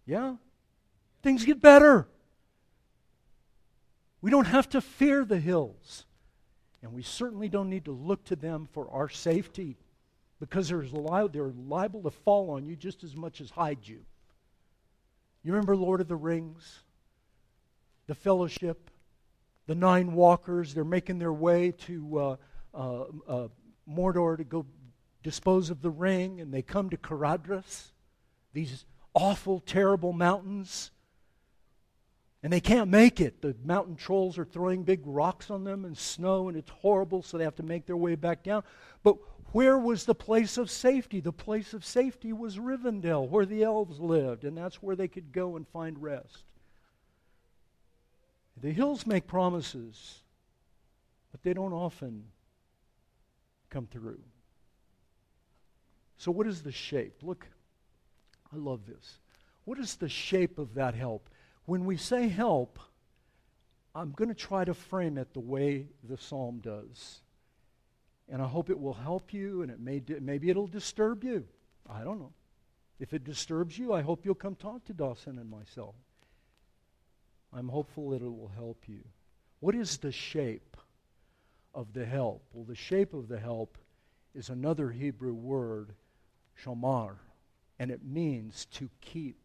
Yeah? 0.06 0.36
Things 1.22 1.46
get 1.46 1.62
better. 1.62 2.08
We 4.22 4.32
don't 4.32 4.48
have 4.48 4.70
to 4.70 4.82
fear 4.82 5.24
the 5.24 5.40
hills. 5.40 6.06
And 6.82 6.94
we 6.94 7.04
certainly 7.04 7.50
don't 7.50 7.70
need 7.70 7.86
to 7.86 7.92
look 7.92 8.24
to 8.26 8.36
them 8.36 8.68
for 8.72 8.90
our 8.92 9.10
safety 9.10 9.78
because 10.40 10.70
they're 10.70 10.84
liable 10.84 12.04
to 12.04 12.12
fall 12.12 12.52
on 12.52 12.66
you 12.66 12.76
just 12.76 13.04
as 13.04 13.16
much 13.16 13.42
as 13.42 13.50
hide 13.50 13.80
you. 13.84 14.00
You 15.44 15.54
remember 15.54 15.76
Lord 15.76 16.02
of 16.02 16.08
the 16.08 16.16
Rings? 16.16 16.84
The 18.08 18.16
Fellowship, 18.16 18.90
the 19.66 19.76
Nine 19.76 20.14
Walkers, 20.14 20.74
they're 20.74 20.86
making 20.86 21.20
their 21.20 21.34
way 21.34 21.72
to 21.72 22.20
uh, 22.20 22.36
uh, 22.74 23.04
uh, 23.28 23.48
Mordor 23.90 24.38
to 24.38 24.44
go 24.44 24.66
dispose 25.28 25.70
of 25.70 25.82
the 25.82 25.90
ring, 25.90 26.40
and 26.40 26.54
they 26.54 26.62
come 26.62 26.90
to 26.90 26.96
Caradhras, 26.96 27.92
these 28.54 28.86
awful, 29.14 29.60
terrible 29.60 30.14
mountains. 30.14 30.90
And 32.42 32.54
they 32.54 32.62
can't 32.62 32.90
make 32.90 33.20
it. 33.20 33.42
The 33.42 33.54
mountain 33.62 33.98
trolls 33.98 34.38
are 34.38 34.46
throwing 34.46 34.84
big 34.84 35.02
rocks 35.04 35.52
on 35.52 35.66
them 35.66 35.84
and 35.84 35.98
snow, 35.98 36.48
and 36.48 36.56
it's 36.56 36.70
horrible, 36.70 37.24
so 37.24 37.38
they 37.38 37.44
have 37.44 37.58
to 37.58 37.64
make 37.64 37.86
their 37.86 37.98
way 37.98 38.16
back 38.16 38.42
down. 38.42 38.64
But 39.04 39.18
where 39.52 39.78
was 39.78 40.06
the 40.06 40.16
place 40.16 40.58
of 40.58 40.72
safety? 40.72 41.20
The 41.20 41.34
place 41.34 41.74
of 41.74 41.84
safety 41.84 42.32
was 42.32 42.58
Rivendell, 42.58 43.28
where 43.28 43.46
the 43.46 43.64
elves 43.64 44.00
lived, 44.00 44.46
and 44.46 44.58
that's 44.58 44.82
where 44.82 44.96
they 44.96 45.10
could 45.10 45.34
go 45.34 45.58
and 45.58 45.68
find 45.68 46.02
rest. 46.02 46.46
The 48.62 48.72
hills 48.72 49.06
make 49.06 49.28
promises, 49.28 50.22
but 51.34 51.44
they 51.44 51.54
don't 51.54 51.74
often 51.74 52.28
come 53.70 53.88
through. 53.88 54.22
So, 56.18 56.32
what 56.32 56.48
is 56.48 56.62
the 56.62 56.72
shape? 56.72 57.22
Look, 57.22 57.48
I 58.52 58.58
love 58.58 58.86
this. 58.86 59.20
What 59.66 59.80
is 59.80 59.96
the 59.96 60.10
shape 60.10 60.58
of 60.58 60.74
that 60.76 60.96
help? 60.96 61.30
When 61.66 61.86
we 61.86 61.98
say 61.98 62.28
help, 62.28 62.80
I'm 63.94 64.12
going 64.12 64.30
to 64.30 64.36
try 64.36 64.64
to 64.64 64.74
frame 64.74 65.18
it 65.18 65.34
the 65.34 65.40
way 65.40 65.88
the 66.04 66.18
psalm 66.18 66.60
does. 66.64 67.22
And 68.30 68.42
I 68.42 68.48
hope 68.48 68.70
it 68.70 68.80
will 68.80 68.94
help 68.94 69.34
you, 69.34 69.62
and 69.62 69.72
it 69.72 69.80
may 69.80 70.02
maybe 70.20 70.50
it'll 70.50 70.68
disturb 70.68 71.24
you. 71.24 71.46
I 71.90 72.04
don't 72.04 72.20
know. 72.20 72.34
If 73.00 73.14
it 73.14 73.24
disturbs 73.24 73.78
you, 73.78 73.94
I 73.94 74.02
hope 74.02 74.26
you'll 74.26 74.36
come 74.36 74.56
talk 74.56 74.86
to 74.86 74.94
Dawson 74.94 75.38
and 75.38 75.50
myself. 75.50 75.96
I'm 77.54 77.70
hopeful 77.70 78.10
that 78.12 78.22
it 78.22 78.30
will 78.30 78.52
help 78.56 78.84
you. 78.88 79.00
What 79.60 79.76
is 79.76 79.98
the 79.98 80.12
shape 80.12 80.78
of 81.74 81.94
the 81.94 82.06
help? 82.06 82.44
Well, 82.54 82.66
the 82.66 82.76
shape 82.76 83.14
of 83.14 83.28
the 83.28 83.40
help 83.40 83.78
is 84.36 84.50
another 84.50 84.90
Hebrew 84.90 85.34
word, 85.34 85.94
shamar, 86.64 87.16
and 87.80 87.92
it 87.92 88.04
means 88.04 88.66
to 88.74 88.90
keep. 89.02 89.38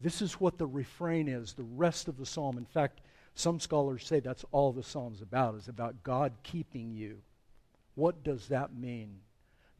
This 0.00 0.22
is 0.22 0.34
what 0.34 0.58
the 0.58 0.66
refrain 0.66 1.28
is, 1.28 1.54
the 1.54 1.62
rest 1.62 2.08
of 2.08 2.16
the 2.16 2.26
psalm. 2.26 2.56
In 2.58 2.64
fact, 2.64 3.00
some 3.34 3.60
scholars 3.60 4.06
say 4.06 4.20
that's 4.20 4.44
all 4.52 4.72
the 4.72 4.82
psalm's 4.82 5.22
about, 5.22 5.54
is 5.54 5.68
about 5.68 6.02
God 6.02 6.32
keeping 6.42 6.92
you. 6.92 7.18
What 7.94 8.22
does 8.22 8.48
that 8.48 8.74
mean? 8.74 9.20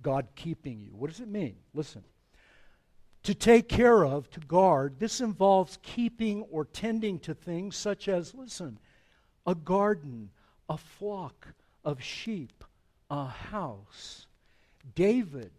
God 0.02 0.26
keeping 0.34 0.80
you. 0.80 0.90
What 0.92 1.10
does 1.10 1.20
it 1.20 1.28
mean? 1.28 1.56
Listen. 1.74 2.04
To 3.24 3.34
take 3.34 3.68
care 3.68 4.06
of, 4.06 4.30
to 4.30 4.40
guard, 4.40 5.00
this 5.00 5.20
involves 5.20 5.78
keeping 5.82 6.42
or 6.50 6.64
tending 6.64 7.18
to 7.20 7.34
things 7.34 7.76
such 7.76 8.08
as, 8.08 8.32
listen, 8.32 8.78
a 9.46 9.54
garden, 9.54 10.30
a 10.68 10.78
flock 10.78 11.48
of 11.84 12.02
sheep, 12.02 12.64
a 13.10 13.26
house. 13.26 14.27
David, 14.94 15.52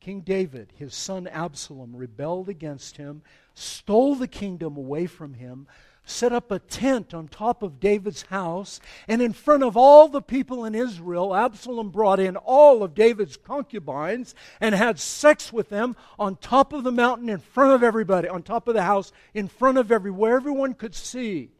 King 0.00 0.20
David, 0.20 0.72
his 0.76 0.94
son 0.94 1.26
Absalom, 1.26 1.94
rebelled 1.94 2.48
against 2.48 2.96
him, 2.96 3.22
stole 3.54 4.14
the 4.14 4.28
kingdom 4.28 4.76
away 4.76 5.06
from 5.06 5.34
him, 5.34 5.66
set 6.04 6.32
up 6.32 6.50
a 6.50 6.58
tent 6.58 7.14
on 7.14 7.28
top 7.28 7.62
of 7.62 7.78
David's 7.78 8.22
house, 8.22 8.80
and 9.06 9.20
in 9.22 9.32
front 9.32 9.62
of 9.62 9.76
all 9.76 10.08
the 10.08 10.22
people 10.22 10.64
in 10.64 10.74
Israel, 10.74 11.34
Absalom 11.34 11.90
brought 11.90 12.18
in 12.18 12.36
all 12.36 12.82
of 12.82 12.94
David's 12.94 13.36
concubines 13.36 14.34
and 14.60 14.74
had 14.74 14.98
sex 14.98 15.52
with 15.52 15.68
them 15.68 15.94
on 16.18 16.36
top 16.36 16.72
of 16.72 16.84
the 16.84 16.92
mountain 16.92 17.28
in 17.28 17.38
front 17.38 17.72
of 17.72 17.82
everybody, 17.82 18.28
on 18.28 18.42
top 18.42 18.68
of 18.68 18.74
the 18.74 18.82
house, 18.82 19.12
in 19.34 19.48
front 19.48 19.78
of 19.78 19.92
everywhere 19.92 20.36
everyone 20.36 20.74
could 20.74 20.94
see. 20.94 21.50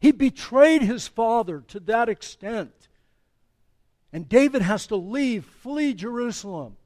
He 0.00 0.12
betrayed 0.12 0.82
his 0.82 1.08
father 1.08 1.62
to 1.68 1.80
that 1.80 2.08
extent. 2.08 2.88
And 4.14 4.28
David 4.28 4.62
has 4.62 4.86
to 4.86 4.96
leave, 4.96 5.44
flee 5.44 5.92
Jerusalem. 5.92 6.76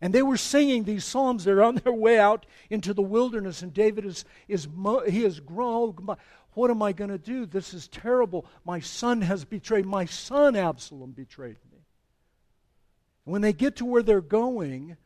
And 0.00 0.12
they 0.12 0.22
were 0.22 0.38
singing 0.38 0.84
these 0.84 1.04
psalms. 1.04 1.44
They're 1.44 1.62
on 1.62 1.74
their 1.76 1.92
way 1.92 2.18
out 2.18 2.46
into 2.70 2.94
the 2.94 3.02
wilderness, 3.02 3.60
and 3.60 3.74
David 3.74 4.06
is, 4.06 4.24
is 4.48 4.66
he 5.06 5.22
has 5.22 5.38
grown. 5.38 5.94
Oh, 6.08 6.16
what 6.54 6.70
am 6.70 6.82
I 6.82 6.92
going 6.92 7.10
to 7.10 7.18
do? 7.18 7.44
This 7.44 7.74
is 7.74 7.88
terrible. 7.88 8.46
My 8.64 8.80
son 8.80 9.20
has 9.20 9.44
betrayed. 9.44 9.84
My 9.84 10.06
son 10.06 10.56
Absalom 10.56 11.12
betrayed 11.12 11.58
me. 11.70 11.84
When 13.24 13.42
they 13.42 13.52
get 13.52 13.76
to 13.76 13.84
where 13.84 14.02
they're 14.02 14.22
going, 14.22 14.96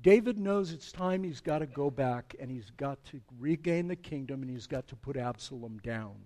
David 0.00 0.36
knows 0.36 0.72
it's 0.72 0.90
time 0.90 1.22
he's 1.22 1.40
got 1.40 1.60
to 1.60 1.66
go 1.66 1.90
back 1.90 2.34
and 2.40 2.50
he's 2.50 2.70
got 2.70 3.02
to 3.04 3.20
regain 3.38 3.86
the 3.86 3.96
kingdom 3.96 4.42
and 4.42 4.50
he's 4.50 4.66
got 4.66 4.88
to 4.88 4.96
put 4.96 5.16
Absalom 5.16 5.78
down. 5.78 6.16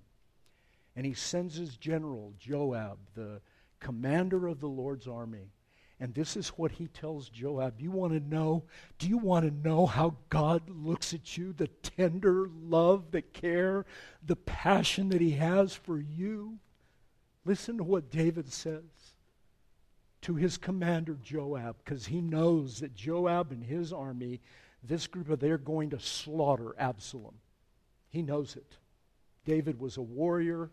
And 0.97 1.05
he 1.05 1.13
sends 1.13 1.57
his 1.57 1.77
general, 1.77 2.33
Joab, 2.39 2.99
the 3.15 3.43
commander 3.81 4.47
of 4.47 4.61
the 4.61 4.69
Lord's 4.69 5.07
army, 5.07 5.53
and 6.01 6.15
this 6.15 6.37
is 6.37 6.49
what 6.51 6.73
he 6.73 6.87
tells 6.87 7.29
Joab. 7.29 7.81
You 7.81 7.91
want 7.91 8.13
to 8.13 8.21
know? 8.21 8.65
Do 8.99 9.09
you 9.09 9.19
want 9.19 9.45
to 9.47 9.69
know 9.69 9.85
how 9.87 10.17
God 10.29 10.63
looks 10.71 11.13
at 11.13 11.37
you? 11.37 11.53
The 11.53 11.67
tender 11.67 12.49
love, 12.63 13.11
the 13.11 13.23
care, 13.23 13.85
the 14.25 14.37
passion 14.37 15.09
that 15.09 15.21
he 15.21 15.33
has 15.33 15.75
for 15.75 15.99
you? 15.99 16.59
Listen 17.45 17.79
to 17.79 17.85
what 17.85 18.11
David 18.11 18.53
says 18.53 18.83
to 20.21 20.35
his 20.35 20.57
commander 20.57 21.17
Joab, 21.23 21.77
because 21.85 22.07
he 22.07 22.21
knows 22.21 22.81
that 22.81 22.95
Joab 22.95 23.51
and 23.53 23.65
his 23.65 23.93
army, 23.93 24.41
this 24.83 25.07
group 25.07 25.31
of 25.31 25.41
they're 25.41 25.59
going 25.59 25.91
to 25.91 26.01
slaughter 26.01 26.75
Absalom. 26.79 27.35
He 28.09 28.23
knows 28.23 28.57
it. 28.57 28.77
David 29.45 29.81
was 29.81 29.97
a 29.97 30.03
warrior. 30.03 30.71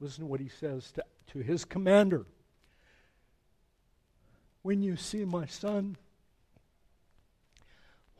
Listen 0.00 0.24
to 0.24 0.26
what 0.26 0.40
he 0.40 0.48
says 0.48 0.90
to, 0.92 1.04
to 1.32 1.40
his 1.40 1.64
commander 1.64 2.24
when 4.62 4.82
you 4.82 4.96
see 4.96 5.24
my 5.24 5.46
son, 5.46 5.96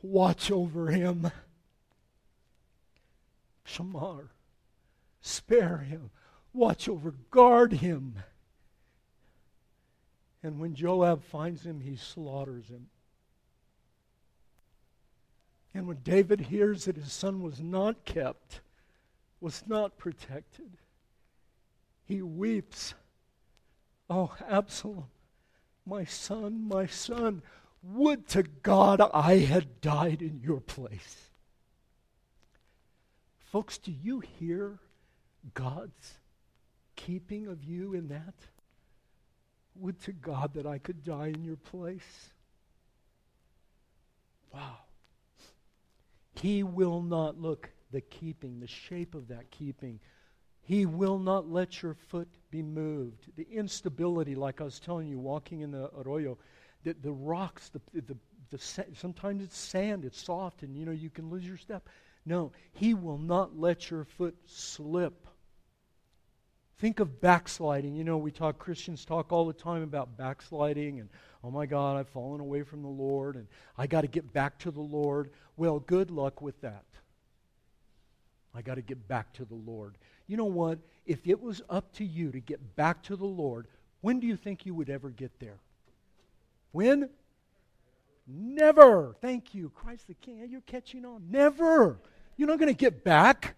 watch 0.01 0.51
over 0.51 0.87
him. 0.87 1.31
Shamar, 3.65 4.29
spare 5.21 5.77
him, 5.77 6.09
watch 6.53 6.89
over, 6.89 7.13
guard 7.29 7.73
him. 7.73 8.15
And 10.43 10.59
when 10.59 10.73
Joab 10.73 11.23
finds 11.23 11.65
him, 11.65 11.81
he 11.81 11.95
slaughters 11.95 12.67
him. 12.67 12.87
And 15.73 15.87
when 15.87 15.99
David 16.03 16.41
hears 16.41 16.85
that 16.85 16.97
his 16.97 17.13
son 17.13 17.41
was 17.41 17.61
not 17.61 18.03
kept, 18.03 18.61
was 19.39 19.63
not 19.67 19.97
protected, 19.97 20.71
he 22.11 22.21
weeps. 22.21 22.93
Oh, 24.09 24.35
Absalom, 24.49 25.05
my 25.85 26.03
son, 26.03 26.67
my 26.67 26.85
son, 26.85 27.41
would 27.81 28.27
to 28.29 28.43
God 28.43 29.01
I 29.13 29.37
had 29.37 29.79
died 29.79 30.21
in 30.21 30.41
your 30.43 30.59
place. 30.59 31.29
Folks, 33.39 33.77
do 33.77 33.93
you 33.93 34.19
hear 34.19 34.79
God's 35.53 36.19
keeping 36.97 37.47
of 37.47 37.63
you 37.63 37.93
in 37.93 38.09
that? 38.09 38.35
Would 39.75 40.01
to 40.01 40.11
God 40.11 40.53
that 40.55 40.65
I 40.65 40.79
could 40.79 41.05
die 41.05 41.27
in 41.27 41.45
your 41.45 41.55
place. 41.55 42.31
Wow. 44.53 44.79
He 46.33 46.61
will 46.61 47.01
not 47.01 47.39
look 47.39 47.69
the 47.91 48.01
keeping, 48.01 48.59
the 48.59 48.67
shape 48.67 49.15
of 49.15 49.29
that 49.29 49.49
keeping 49.49 50.01
he 50.71 50.85
will 50.85 51.19
not 51.19 51.51
let 51.51 51.81
your 51.81 51.95
foot 51.95 52.29
be 52.49 52.61
moved. 52.61 53.25
The 53.35 53.45
instability, 53.51 54.35
like 54.35 54.61
I 54.61 54.63
was 54.63 54.79
telling 54.79 55.09
you, 55.09 55.19
walking 55.19 55.59
in 55.59 55.71
the 55.71 55.91
arroyo, 55.97 56.37
the, 56.85 56.93
the 56.93 57.11
rocks, 57.11 57.67
the, 57.67 57.81
the, 57.93 58.15
the, 58.51 58.85
sometimes 58.95 59.43
it's 59.43 59.57
sand, 59.57 60.05
it's 60.05 60.23
soft, 60.23 60.63
and 60.63 60.77
you 60.77 60.85
know 60.85 60.93
you 60.93 61.09
can 61.09 61.29
lose 61.29 61.45
your 61.45 61.57
step. 61.57 61.89
No, 62.25 62.53
He 62.71 62.93
will 62.93 63.17
not 63.17 63.59
let 63.59 63.91
your 63.91 64.05
foot 64.05 64.37
slip. 64.45 65.27
Think 66.77 67.01
of 67.01 67.19
backsliding. 67.19 67.93
You 67.93 68.05
know, 68.05 68.17
we 68.17 68.31
talk, 68.31 68.57
Christians 68.57 69.03
talk 69.03 69.33
all 69.33 69.45
the 69.45 69.51
time 69.51 69.83
about 69.83 70.15
backsliding 70.15 71.01
and, 71.01 71.09
oh 71.43 71.51
my 71.51 71.65
God, 71.65 71.97
I've 71.97 72.07
fallen 72.07 72.39
away 72.39 72.63
from 72.63 72.81
the 72.81 72.87
Lord 72.87 73.35
and 73.35 73.47
I 73.77 73.87
got 73.87 74.01
to 74.01 74.07
get 74.07 74.31
back 74.31 74.57
to 74.59 74.71
the 74.71 74.79
Lord. 74.79 75.31
Well, 75.57 75.81
good 75.81 76.11
luck 76.11 76.41
with 76.41 76.61
that. 76.61 76.85
I 78.55 78.61
got 78.61 78.75
to 78.75 78.81
get 78.81 79.05
back 79.09 79.33
to 79.33 79.43
the 79.43 79.55
Lord 79.55 79.97
you 80.31 80.37
know 80.37 80.45
what? 80.45 80.79
If 81.05 81.27
it 81.27 81.41
was 81.41 81.61
up 81.69 81.91
to 81.95 82.05
you 82.05 82.31
to 82.31 82.39
get 82.39 82.77
back 82.77 83.03
to 83.03 83.17
the 83.17 83.25
Lord, 83.25 83.67
when 83.99 84.21
do 84.21 84.27
you 84.27 84.37
think 84.37 84.65
you 84.65 84.73
would 84.73 84.89
ever 84.89 85.09
get 85.09 85.37
there? 85.39 85.57
When? 86.71 87.09
Never. 88.25 89.13
Thank 89.19 89.53
you. 89.53 89.69
Christ 89.75 90.07
the 90.07 90.13
King. 90.13 90.47
You're 90.49 90.61
catching 90.61 91.03
on. 91.03 91.23
Never. 91.29 91.99
You're 92.37 92.47
not 92.47 92.59
going 92.59 92.73
to 92.73 92.77
get 92.77 93.03
back. 93.03 93.55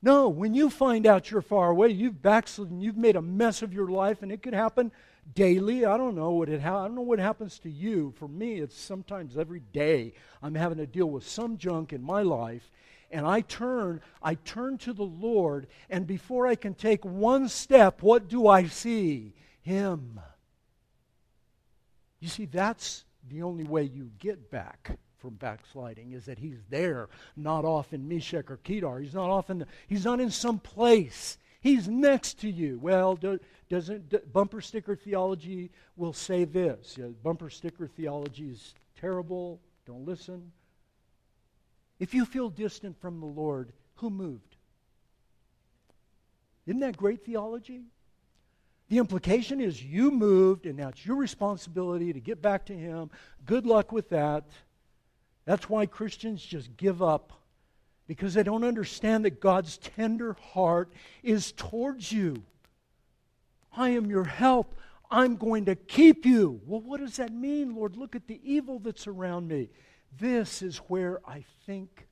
No, 0.00 0.30
when 0.30 0.54
you 0.54 0.70
find 0.70 1.06
out 1.06 1.30
you're 1.30 1.42
far 1.42 1.70
away, 1.70 1.88
you've 1.88 2.22
backslidden, 2.22 2.80
you've 2.80 2.96
made 2.96 3.16
a 3.16 3.22
mess 3.22 3.60
of 3.60 3.72
your 3.74 3.88
life, 3.88 4.22
and 4.22 4.32
it 4.32 4.42
could 4.42 4.54
happen 4.54 4.92
daily. 5.34 5.84
I 5.84 5.96
don't 5.96 6.14
know 6.14 6.30
what 6.30 6.48
it 6.48 6.60
ha- 6.60 6.84
I 6.84 6.86
don't 6.86 6.94
know 6.94 7.02
what 7.02 7.18
happens 7.18 7.58
to 7.60 7.70
you. 7.70 8.12
For 8.18 8.28
me, 8.28 8.60
it's 8.60 8.78
sometimes 8.78 9.36
every 9.36 9.62
day 9.72 10.12
I'm 10.42 10.54
having 10.54 10.78
to 10.78 10.86
deal 10.86 11.06
with 11.06 11.26
some 11.26 11.56
junk 11.58 11.92
in 11.92 12.02
my 12.02 12.22
life, 12.22 12.70
and 13.14 13.24
I 13.26 13.42
turn, 13.42 14.00
I 14.20 14.34
turn 14.34 14.76
to 14.78 14.92
the 14.92 15.04
Lord, 15.04 15.68
and 15.88 16.04
before 16.04 16.48
I 16.48 16.56
can 16.56 16.74
take 16.74 17.04
one 17.04 17.48
step, 17.48 18.02
what 18.02 18.28
do 18.28 18.48
I 18.48 18.66
see? 18.66 19.34
Him. 19.62 20.20
You 22.20 22.28
see, 22.28 22.44
that's 22.44 23.04
the 23.30 23.42
only 23.42 23.64
way 23.64 23.84
you 23.84 24.10
get 24.18 24.50
back 24.50 24.98
from 25.18 25.34
backsliding 25.34 26.12
is 26.12 26.26
that 26.26 26.38
he's 26.38 26.58
there, 26.68 27.08
not 27.36 27.64
off 27.64 27.94
in 27.94 28.08
Meshech 28.08 28.50
or 28.50 28.58
Kedar. 28.58 28.98
He's 28.98 29.14
not 29.14 29.30
off 29.30 29.48
in 29.48 29.60
the, 29.60 29.66
he's 29.86 30.04
not 30.04 30.20
in 30.20 30.30
some 30.30 30.58
place. 30.58 31.38
He's 31.60 31.88
next 31.88 32.40
to 32.40 32.50
you. 32.50 32.78
Well, 32.82 33.14
do, 33.16 33.38
doesn't 33.70 34.32
bumper 34.32 34.60
sticker 34.60 34.96
theology 34.96 35.70
will 35.96 36.12
say 36.12 36.44
this. 36.44 36.98
You 36.98 37.04
know, 37.04 37.14
bumper 37.22 37.48
sticker 37.48 37.86
theology 37.86 38.50
is 38.50 38.74
terrible. 39.00 39.60
Don't 39.86 40.04
listen. 40.04 40.52
If 41.98 42.14
you 42.14 42.24
feel 42.24 42.50
distant 42.50 43.00
from 43.00 43.20
the 43.20 43.26
Lord, 43.26 43.72
who 43.96 44.10
moved? 44.10 44.56
Isn't 46.66 46.80
that 46.80 46.96
great 46.96 47.24
theology? 47.24 47.82
The 48.88 48.98
implication 48.98 49.60
is 49.60 49.82
you 49.82 50.10
moved, 50.10 50.66
and 50.66 50.76
now 50.76 50.88
it's 50.88 51.04
your 51.04 51.16
responsibility 51.16 52.12
to 52.12 52.20
get 52.20 52.42
back 52.42 52.66
to 52.66 52.74
Him. 52.74 53.10
Good 53.44 53.66
luck 53.66 53.92
with 53.92 54.10
that. 54.10 54.44
That's 55.44 55.68
why 55.68 55.86
Christians 55.86 56.42
just 56.42 56.76
give 56.76 57.02
up 57.02 57.32
because 58.06 58.34
they 58.34 58.42
don't 58.42 58.64
understand 58.64 59.24
that 59.24 59.40
God's 59.40 59.78
tender 59.78 60.34
heart 60.34 60.92
is 61.22 61.52
towards 61.52 62.12
you. 62.12 62.42
I 63.76 63.90
am 63.90 64.06
your 64.06 64.24
help. 64.24 64.78
I'm 65.10 65.36
going 65.36 65.66
to 65.66 65.74
keep 65.74 66.26
you. 66.26 66.60
Well, 66.66 66.80
what 66.80 67.00
does 67.00 67.16
that 67.16 67.32
mean, 67.32 67.74
Lord? 67.74 67.96
Look 67.96 68.14
at 68.14 68.26
the 68.26 68.40
evil 68.42 68.78
that's 68.78 69.06
around 69.06 69.48
me. 69.48 69.70
This 70.18 70.62
is 70.62 70.78
where 70.88 71.20
I 71.26 71.44
think 71.66 72.06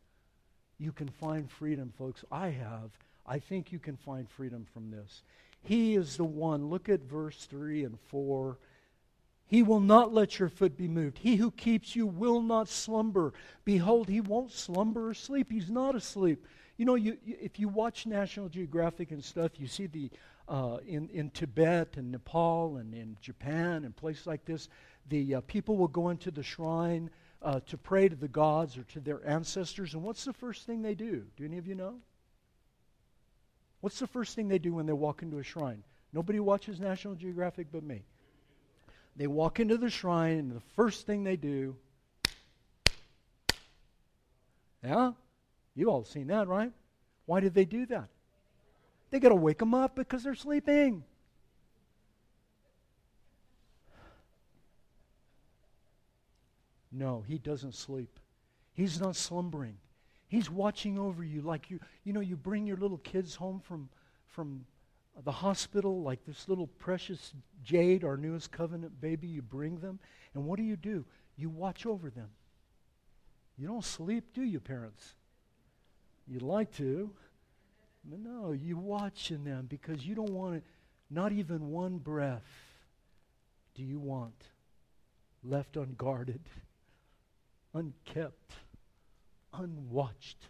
you 0.78 0.92
can 0.92 1.08
find 1.08 1.50
freedom, 1.50 1.92
folks. 1.96 2.24
I 2.30 2.48
have. 2.48 2.90
I 3.26 3.38
think 3.38 3.70
you 3.70 3.78
can 3.78 3.96
find 3.96 4.28
freedom 4.28 4.66
from 4.72 4.90
this. 4.90 5.22
He 5.62 5.94
is 5.94 6.16
the 6.16 6.24
one. 6.24 6.68
Look 6.68 6.88
at 6.88 7.02
verse 7.02 7.46
3 7.46 7.84
and 7.84 7.98
4. 8.08 8.58
He 9.46 9.62
will 9.62 9.80
not 9.80 10.12
let 10.12 10.38
your 10.38 10.48
foot 10.48 10.76
be 10.76 10.88
moved. 10.88 11.18
He 11.18 11.36
who 11.36 11.50
keeps 11.50 11.94
you 11.94 12.06
will 12.06 12.40
not 12.40 12.68
slumber. 12.68 13.32
Behold, 13.64 14.08
he 14.08 14.20
won't 14.20 14.50
slumber 14.50 15.10
or 15.10 15.14
sleep. 15.14 15.52
He's 15.52 15.70
not 15.70 15.94
asleep. 15.94 16.46
You 16.78 16.86
know, 16.86 16.94
you, 16.94 17.18
you, 17.22 17.36
if 17.40 17.60
you 17.60 17.68
watch 17.68 18.06
National 18.06 18.48
Geographic 18.48 19.12
and 19.12 19.22
stuff, 19.22 19.52
you 19.60 19.66
see 19.66 19.86
the 19.86 20.10
uh, 20.48 20.78
in 20.86 21.08
in 21.10 21.30
Tibet 21.30 21.96
and 21.96 22.10
Nepal 22.10 22.78
and 22.78 22.92
in 22.94 23.16
Japan 23.20 23.84
and 23.84 23.94
places 23.94 24.26
like 24.26 24.44
this, 24.44 24.68
the 25.08 25.36
uh, 25.36 25.40
people 25.42 25.76
will 25.76 25.86
go 25.86 26.08
into 26.08 26.30
the 26.30 26.42
shrine 26.42 27.10
uh, 27.42 27.60
to 27.66 27.76
pray 27.76 28.08
to 28.08 28.16
the 28.16 28.28
gods 28.28 28.78
or 28.78 28.84
to 28.84 29.00
their 29.00 29.26
ancestors. 29.26 29.94
And 29.94 30.02
what's 30.02 30.24
the 30.24 30.32
first 30.32 30.66
thing 30.66 30.82
they 30.82 30.94
do? 30.94 31.24
Do 31.36 31.44
any 31.44 31.58
of 31.58 31.66
you 31.66 31.74
know? 31.74 31.96
What's 33.80 33.98
the 33.98 34.06
first 34.06 34.36
thing 34.36 34.48
they 34.48 34.58
do 34.58 34.74
when 34.74 34.86
they 34.86 34.92
walk 34.92 35.22
into 35.22 35.38
a 35.38 35.42
shrine? 35.42 35.82
Nobody 36.12 36.38
watches 36.40 36.78
National 36.78 37.14
Geographic 37.14 37.66
but 37.72 37.82
me. 37.82 38.04
They 39.16 39.26
walk 39.26 39.60
into 39.60 39.76
the 39.76 39.90
shrine, 39.90 40.38
and 40.38 40.52
the 40.52 40.62
first 40.74 41.06
thing 41.06 41.24
they 41.24 41.36
do, 41.36 41.76
yeah? 44.82 45.12
You've 45.74 45.88
all 45.88 46.04
seen 46.04 46.28
that, 46.28 46.48
right? 46.48 46.72
Why 47.26 47.40
did 47.40 47.54
they 47.54 47.64
do 47.64 47.86
that? 47.86 48.08
They 49.10 49.20
got 49.20 49.30
to 49.30 49.34
wake 49.34 49.58
them 49.58 49.74
up 49.74 49.94
because 49.94 50.22
they're 50.22 50.34
sleeping. 50.34 51.04
No, 56.92 57.24
he 57.26 57.38
doesn't 57.38 57.74
sleep. 57.74 58.20
He's 58.74 59.00
not 59.00 59.16
slumbering. 59.16 59.76
He's 60.28 60.50
watching 60.50 60.98
over 60.98 61.22
you 61.22 61.42
like 61.42 61.70
you 61.70 61.80
you 62.04 62.12
know 62.12 62.20
you 62.20 62.36
bring 62.36 62.66
your 62.66 62.76
little 62.76 62.98
kids 62.98 63.34
home 63.34 63.60
from 63.60 63.88
from 64.26 64.64
the 65.24 65.32
hospital 65.32 66.02
like 66.02 66.24
this 66.24 66.48
little 66.48 66.66
precious 66.66 67.34
Jade, 67.62 68.02
our 68.02 68.16
newest 68.16 68.50
covenant 68.50 68.98
baby, 69.00 69.26
you 69.26 69.42
bring 69.42 69.78
them 69.78 69.98
and 70.34 70.44
what 70.44 70.56
do 70.56 70.62
you 70.62 70.76
do? 70.76 71.04
You 71.36 71.50
watch 71.50 71.84
over 71.84 72.08
them. 72.08 72.30
You 73.58 73.68
don't 73.68 73.84
sleep, 73.84 74.32
do 74.32 74.42
you, 74.42 74.58
parents? 74.60 75.14
You'd 76.26 76.42
like 76.42 76.74
to. 76.76 77.10
But 78.04 78.18
no, 78.20 78.52
you 78.52 78.76
watch 78.76 79.30
in 79.30 79.44
them 79.44 79.66
because 79.68 80.04
you 80.04 80.14
don't 80.14 80.32
want 80.32 80.56
it, 80.56 80.64
not 81.10 81.32
even 81.32 81.70
one 81.70 81.98
breath 81.98 82.42
do 83.74 83.82
you 83.82 83.98
want 83.98 84.34
left 85.44 85.76
unguarded 85.76 86.40
unkept, 87.74 88.54
unwatched. 89.52 90.48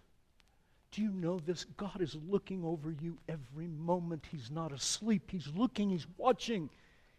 Do 0.91 1.03
you 1.03 1.11
know 1.11 1.39
this? 1.39 1.65
God 1.77 2.01
is 2.01 2.17
looking 2.29 2.65
over 2.65 2.95
you 3.01 3.19
every 3.29 3.69
moment. 3.69 4.27
He's 4.31 4.51
not 4.51 4.73
asleep. 4.73 5.31
He's 5.31 5.49
looking, 5.55 5.91
He's 5.91 6.07
watching, 6.19 6.69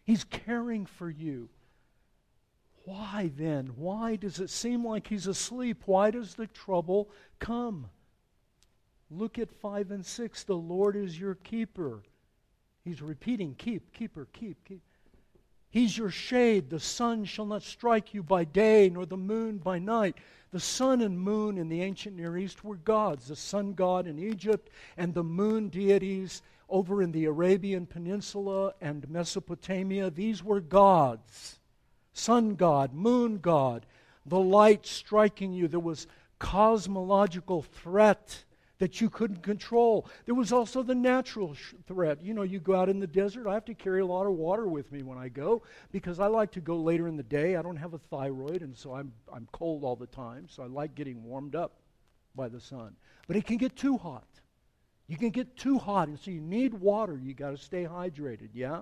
He's 0.04 0.24
caring 0.24 0.86
for 0.86 1.10
you. 1.10 1.50
Why 2.86 3.32
then? 3.36 3.68
Why 3.76 4.16
does 4.16 4.40
it 4.40 4.50
seem 4.50 4.86
like 4.86 5.08
He's 5.08 5.28
asleep? 5.28 5.84
Why 5.86 6.12
does 6.12 6.36
the 6.36 6.48
trouble 6.48 7.10
come? 7.40 7.88
Look 9.10 9.40
at 9.40 9.52
5 9.52 9.92
and 9.92 10.06
6. 10.06 10.44
The 10.44 10.56
Lord 10.56 10.96
is 10.96 11.20
your 11.20 11.36
keeper. 11.36 12.04
He's 12.84 13.02
repeating, 13.02 13.56
keep, 13.56 13.94
keeper, 13.94 14.28
keep, 14.34 14.64
keep. 14.66 14.82
He's 15.74 15.98
your 15.98 16.12
shade. 16.12 16.70
The 16.70 16.80
sun 16.80 17.26
shall 17.26 17.48
not 17.48 17.64
strike 17.64 18.14
you 18.14 18.22
by 18.22 18.44
day, 18.44 18.92
nor 18.94 19.08
the 19.08 19.18
moon 19.18 19.58
by 19.58 19.80
night. 19.80 20.20
The 20.52 20.60
sun 20.60 21.02
and 21.02 21.20
moon 21.20 21.58
in 21.58 21.68
the 21.68 21.82
ancient 21.82 22.16
Near 22.16 22.38
East 22.38 22.64
were 22.64 22.76
gods 22.76 23.28
the 23.28 23.36
sun 23.36 23.74
god 23.74 24.06
in 24.06 24.20
Egypt, 24.20 24.70
and 24.98 25.16
the 25.16 25.24
moon 25.24 25.70
deities 25.70 26.44
over 26.70 27.02
in 27.02 27.12
the 27.12 27.26
Arabian 27.26 27.88
Peninsula 27.88 28.76
and 28.82 29.10
Mesopotamia. 29.10 30.12
These 30.12 30.44
were 30.44 30.62
gods 30.62 31.60
sun 32.14 32.54
god, 32.54 32.94
moon 32.94 33.40
god, 33.40 33.88
the 34.28 34.40
light 34.40 34.86
striking 34.86 35.54
you. 35.54 35.68
There 35.68 35.80
was 35.80 36.06
cosmological 36.38 37.64
threat 37.64 38.44
that 38.84 39.00
you 39.00 39.10
couldn't 39.10 39.42
control. 39.42 40.06
There 40.26 40.36
was 40.36 40.52
also 40.52 40.84
the 40.84 40.94
natural 40.94 41.54
sh- 41.54 41.74
threat. 41.88 42.22
You 42.22 42.34
know, 42.34 42.42
you 42.42 42.60
go 42.60 42.76
out 42.76 42.90
in 42.90 43.00
the 43.00 43.08
desert, 43.08 43.48
I 43.48 43.54
have 43.54 43.64
to 43.64 43.74
carry 43.74 44.02
a 44.02 44.06
lot 44.06 44.26
of 44.26 44.34
water 44.34 44.68
with 44.68 44.92
me 44.92 45.04
when 45.04 45.18
I 45.18 45.30
go 45.30 45.64
because 45.94 46.20
I 46.20 46.28
like 46.28 46.52
to 46.52 46.60
go 46.60 46.76
later 46.76 47.08
in 47.08 47.16
the 47.16 47.24
day. 47.24 47.56
I 47.56 47.62
don't 47.62 47.78
have 47.78 47.94
a 47.94 47.98
thyroid, 47.98 48.62
and 48.62 48.76
so 48.76 48.94
I'm, 48.94 49.14
I'm 49.34 49.48
cold 49.54 49.86
all 49.86 49.96
the 49.96 50.08
time, 50.08 50.48
so 50.50 50.64
I 50.64 50.66
like 50.66 50.96
getting 50.96 51.24
warmed 51.24 51.56
up 51.56 51.80
by 52.36 52.50
the 52.50 52.60
sun. 52.60 52.94
But 53.26 53.38
it 53.38 53.46
can 53.46 53.56
get 53.56 53.78
too 53.78 53.98
hot. 53.98 54.28
You 55.08 55.16
can 55.16 55.30
get 55.30 55.56
too 55.56 55.78
hot, 55.78 56.10
and 56.10 56.20
so 56.20 56.30
you 56.30 56.42
need 56.42 56.74
water. 56.74 57.18
You 57.18 57.34
got 57.34 57.52
to 57.52 57.58
stay 57.58 57.86
hydrated, 57.86 58.50
yeah? 58.54 58.82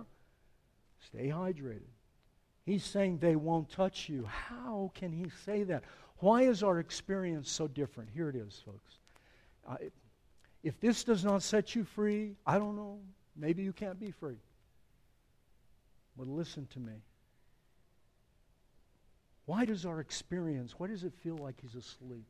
Stay 0.97 1.27
hydrated. 1.27 1.93
He's 2.65 2.83
saying 2.83 3.19
they 3.19 3.35
won't 3.35 3.69
touch 3.69 4.09
you. 4.09 4.25
How 4.25 4.89
can 4.95 5.11
he 5.11 5.27
say 5.45 5.61
that? 5.65 5.83
Why 6.17 6.41
is 6.41 6.63
our 6.63 6.79
experience 6.79 7.51
so 7.51 7.67
different? 7.67 8.09
Here 8.09 8.29
it 8.29 8.35
is, 8.35 8.63
folks. 8.65 8.95
I, 9.67 9.77
if 10.63 10.79
this 10.79 11.03
does 11.03 11.23
not 11.23 11.43
set 11.43 11.75
you 11.75 11.83
free, 11.83 12.35
I 12.45 12.57
don't 12.57 12.75
know. 12.75 12.99
Maybe 13.35 13.63
you 13.63 13.73
can't 13.73 13.99
be 13.99 14.11
free. 14.11 14.37
But 16.17 16.27
listen 16.27 16.67
to 16.73 16.79
me. 16.79 16.93
Why 19.45 19.65
does 19.65 19.85
our 19.85 19.99
experience, 19.99 20.75
why 20.77 20.87
does 20.87 21.03
it 21.03 21.13
feel 21.23 21.37
like 21.37 21.55
he's 21.61 21.75
asleep? 21.75 22.25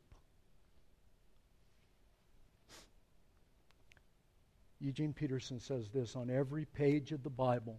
Eugene 4.80 5.12
Peterson 5.12 5.60
says 5.60 5.88
this 5.90 6.16
on 6.16 6.30
every 6.30 6.64
page 6.64 7.12
of 7.12 7.22
the 7.22 7.30
Bible. 7.30 7.78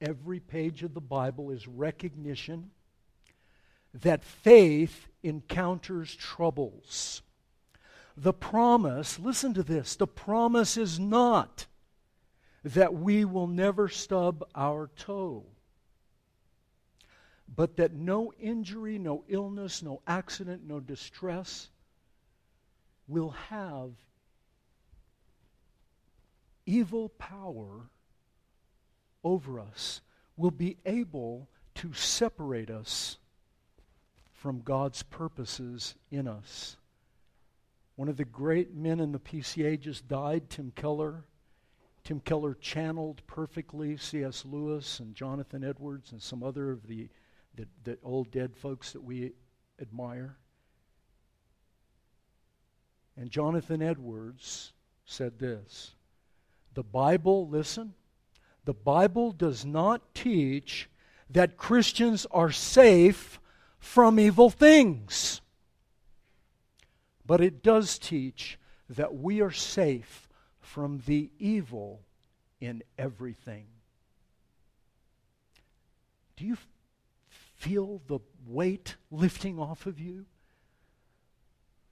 Every 0.00 0.40
page 0.40 0.82
of 0.82 0.94
the 0.94 1.00
Bible 1.00 1.50
is 1.50 1.68
recognition 1.68 2.70
that 3.94 4.24
faith 4.24 5.08
encounters 5.22 6.14
troubles. 6.14 7.20
The 8.16 8.32
promise, 8.32 9.18
listen 9.18 9.54
to 9.54 9.62
this, 9.62 9.96
the 9.96 10.06
promise 10.06 10.76
is 10.76 10.98
not 10.98 11.66
that 12.64 12.94
we 12.94 13.24
will 13.24 13.46
never 13.46 13.88
stub 13.88 14.44
our 14.54 14.90
toe, 14.96 15.44
but 17.54 17.76
that 17.76 17.92
no 17.94 18.32
injury, 18.40 18.98
no 18.98 19.24
illness, 19.28 19.82
no 19.82 20.02
accident, 20.06 20.62
no 20.66 20.78
distress 20.78 21.68
will 23.08 23.30
have 23.30 23.90
evil 26.66 27.08
power 27.08 27.88
over 29.24 29.58
us, 29.60 30.00
will 30.36 30.50
be 30.50 30.76
able 30.84 31.48
to 31.74 31.92
separate 31.92 32.70
us 32.70 33.18
from 34.32 34.60
God's 34.60 35.02
purposes 35.02 35.94
in 36.10 36.28
us. 36.28 36.76
One 37.96 38.08
of 38.08 38.16
the 38.16 38.24
great 38.24 38.74
men 38.74 39.00
in 39.00 39.12
the 39.12 39.18
PCA 39.18 39.78
just 39.78 40.08
died, 40.08 40.48
Tim 40.48 40.72
Keller. 40.74 41.24
Tim 42.04 42.20
Keller 42.20 42.54
channeled 42.54 43.22
perfectly 43.26 43.96
C.S. 43.96 44.44
Lewis 44.44 44.98
and 44.98 45.14
Jonathan 45.14 45.62
Edwards 45.62 46.12
and 46.12 46.20
some 46.20 46.42
other 46.42 46.70
of 46.70 46.86
the, 46.86 47.08
the, 47.54 47.66
the 47.84 47.98
old 48.02 48.30
dead 48.30 48.56
folks 48.56 48.92
that 48.92 49.02
we 49.02 49.32
admire. 49.80 50.36
And 53.16 53.30
Jonathan 53.30 53.82
Edwards 53.82 54.72
said 55.04 55.38
this 55.38 55.94
The 56.74 56.82
Bible, 56.82 57.46
listen, 57.48 57.94
the 58.64 58.74
Bible 58.74 59.32
does 59.32 59.64
not 59.64 60.14
teach 60.14 60.88
that 61.30 61.56
Christians 61.56 62.26
are 62.30 62.50
safe 62.50 63.38
from 63.78 64.18
evil 64.18 64.48
things. 64.48 65.41
But 67.26 67.40
it 67.40 67.62
does 67.62 67.98
teach 67.98 68.58
that 68.88 69.14
we 69.14 69.40
are 69.40 69.50
safe 69.50 70.28
from 70.60 71.02
the 71.06 71.30
evil 71.38 72.00
in 72.60 72.82
everything. 72.98 73.66
Do 76.36 76.44
you 76.44 76.56
feel 77.56 78.02
the 78.06 78.18
weight 78.46 78.96
lifting 79.10 79.58
off 79.58 79.86
of 79.86 80.00
you? 80.00 80.26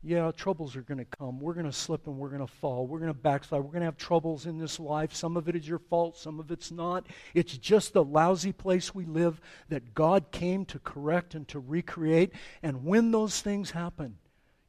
Yeah, 0.02 0.30
troubles 0.34 0.76
are 0.76 0.82
going 0.82 0.98
to 0.98 1.04
come. 1.04 1.40
We're 1.40 1.52
going 1.52 1.66
to 1.66 1.72
slip 1.72 2.06
and 2.06 2.16
we're 2.16 2.30
going 2.30 2.40
to 2.40 2.52
fall. 2.52 2.86
We're 2.86 3.00
going 3.00 3.12
to 3.12 3.18
backslide. 3.18 3.60
We're 3.60 3.70
going 3.70 3.80
to 3.80 3.86
have 3.86 3.98
troubles 3.98 4.46
in 4.46 4.56
this 4.56 4.80
life. 4.80 5.14
Some 5.14 5.36
of 5.36 5.46
it 5.46 5.54
is 5.54 5.68
your 5.68 5.78
fault, 5.78 6.16
some 6.16 6.40
of 6.40 6.50
it's 6.50 6.70
not. 6.70 7.06
It's 7.34 7.56
just 7.58 7.92
the 7.92 8.02
lousy 8.02 8.52
place 8.52 8.94
we 8.94 9.04
live 9.04 9.40
that 9.68 9.94
God 9.94 10.30
came 10.30 10.64
to 10.66 10.78
correct 10.78 11.34
and 11.34 11.46
to 11.48 11.58
recreate. 11.58 12.32
And 12.62 12.84
when 12.86 13.10
those 13.10 13.42
things 13.42 13.72
happen, 13.72 14.16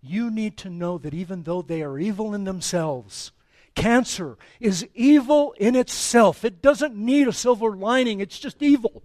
you 0.01 0.31
need 0.31 0.57
to 0.57 0.69
know 0.69 0.97
that 0.97 1.13
even 1.13 1.43
though 1.43 1.61
they 1.61 1.81
are 1.81 1.99
evil 1.99 2.33
in 2.33 2.43
themselves, 2.43 3.31
cancer 3.75 4.37
is 4.59 4.87
evil 4.93 5.53
in 5.57 5.75
itself. 5.75 6.43
It 6.43 6.61
doesn't 6.61 6.95
need 6.95 7.27
a 7.27 7.33
silver 7.33 7.75
lining, 7.75 8.19
it's 8.19 8.39
just 8.39 8.61
evil. 8.61 9.03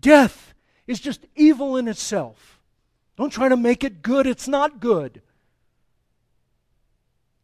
Death 0.00 0.54
is 0.86 0.98
just 1.00 1.26
evil 1.36 1.76
in 1.76 1.88
itself. 1.88 2.60
Don't 3.16 3.30
try 3.30 3.48
to 3.48 3.56
make 3.56 3.84
it 3.84 4.02
good, 4.02 4.26
it's 4.26 4.48
not 4.48 4.80
good. 4.80 5.22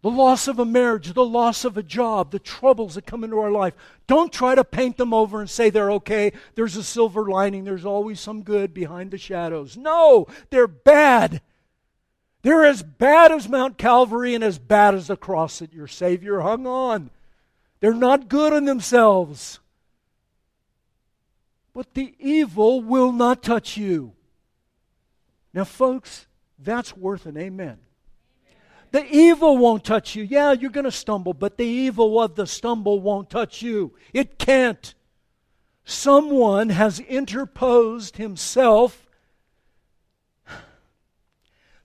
The 0.00 0.10
loss 0.10 0.46
of 0.46 0.60
a 0.60 0.64
marriage, 0.64 1.12
the 1.12 1.24
loss 1.24 1.64
of 1.64 1.76
a 1.76 1.82
job, 1.82 2.30
the 2.30 2.38
troubles 2.38 2.94
that 2.94 3.04
come 3.04 3.24
into 3.24 3.40
our 3.40 3.50
life. 3.50 3.74
Don't 4.06 4.32
try 4.32 4.54
to 4.54 4.62
paint 4.62 4.96
them 4.96 5.12
over 5.12 5.40
and 5.40 5.50
say 5.50 5.70
they're 5.70 5.90
okay. 5.92 6.32
There's 6.54 6.76
a 6.76 6.84
silver 6.84 7.28
lining. 7.28 7.64
There's 7.64 7.84
always 7.84 8.20
some 8.20 8.42
good 8.42 8.72
behind 8.72 9.10
the 9.10 9.18
shadows. 9.18 9.76
No, 9.76 10.28
they're 10.50 10.68
bad. 10.68 11.42
They're 12.42 12.64
as 12.64 12.82
bad 12.82 13.32
as 13.32 13.48
Mount 13.48 13.78
Calvary 13.78 14.34
and 14.34 14.44
as 14.44 14.58
bad 14.58 14.94
as 14.94 15.08
the 15.08 15.16
cross 15.16 15.58
that 15.58 15.72
your 15.72 15.88
Savior 15.88 16.40
hung 16.40 16.66
on. 16.66 17.10
They're 17.80 17.94
not 17.94 18.28
good 18.28 18.52
in 18.52 18.64
themselves. 18.64 19.60
But 21.74 21.94
the 21.94 22.14
evil 22.18 22.80
will 22.80 23.12
not 23.12 23.42
touch 23.42 23.76
you. 23.76 24.12
Now, 25.52 25.64
folks, 25.64 26.26
that's 26.58 26.96
worth 26.96 27.26
an 27.26 27.36
amen. 27.36 27.78
The 28.90 29.04
evil 29.04 29.58
won't 29.58 29.84
touch 29.84 30.14
you. 30.16 30.24
Yeah, 30.24 30.52
you're 30.52 30.70
going 30.70 30.84
to 30.84 30.90
stumble, 30.90 31.34
but 31.34 31.56
the 31.56 31.66
evil 31.66 32.20
of 32.20 32.36
the 32.36 32.46
stumble 32.46 33.00
won't 33.00 33.28
touch 33.28 33.60
you. 33.60 33.92
It 34.12 34.38
can't. 34.38 34.94
Someone 35.84 36.70
has 36.70 37.00
interposed 37.00 38.16
himself. 38.16 39.07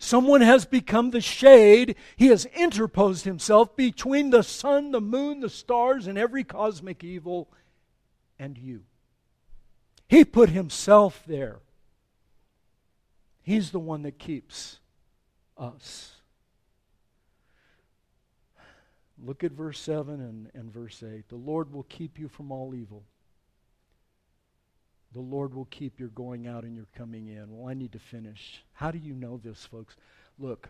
Someone 0.03 0.41
has 0.41 0.65
become 0.65 1.11
the 1.11 1.21
shade. 1.21 1.95
He 2.17 2.27
has 2.27 2.43
interposed 2.43 3.23
himself 3.23 3.73
between 3.77 4.31
the 4.31 4.43
sun, 4.43 4.91
the 4.91 4.99
moon, 4.99 5.39
the 5.39 5.49
stars, 5.49 6.07
and 6.07 6.17
every 6.17 6.43
cosmic 6.43 7.05
evil 7.05 7.49
and 8.37 8.57
you. 8.57 8.81
He 10.09 10.25
put 10.25 10.49
himself 10.49 11.23
there. 11.25 11.61
He's 13.43 13.71
the 13.71 13.79
one 13.79 14.01
that 14.01 14.19
keeps 14.19 14.81
us. 15.57 16.11
Look 19.17 19.45
at 19.45 19.53
verse 19.53 19.79
7 19.79 20.19
and, 20.19 20.51
and 20.53 20.69
verse 20.69 21.01
8. 21.01 21.29
The 21.29 21.35
Lord 21.37 21.71
will 21.71 21.83
keep 21.83 22.19
you 22.19 22.27
from 22.27 22.51
all 22.51 22.75
evil. 22.75 23.05
The 25.13 25.21
Lord 25.21 25.53
will 25.53 25.65
keep 25.65 25.99
your 25.99 26.09
going 26.09 26.47
out 26.47 26.63
and 26.63 26.75
your 26.75 26.87
coming 26.95 27.27
in. 27.27 27.45
Well, 27.49 27.69
I 27.69 27.73
need 27.73 27.91
to 27.91 27.99
finish. 27.99 28.63
How 28.73 28.91
do 28.91 28.97
you 28.97 29.13
know 29.13 29.39
this, 29.43 29.65
folks? 29.65 29.95
Look, 30.39 30.69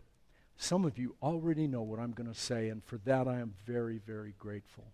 some 0.58 0.86
of 0.86 0.98
you 0.98 1.16
already 1.22 1.68
know 1.68 1.82
what 1.82 2.00
I'm 2.00 2.12
going 2.12 2.32
to 2.32 2.40
say, 2.40 2.70
and 2.70 2.84
for 2.84 2.98
that 3.06 3.28
I 3.28 3.40
am 3.40 3.54
very, 3.66 4.00
very 4.06 4.36
grateful. 4.38 4.86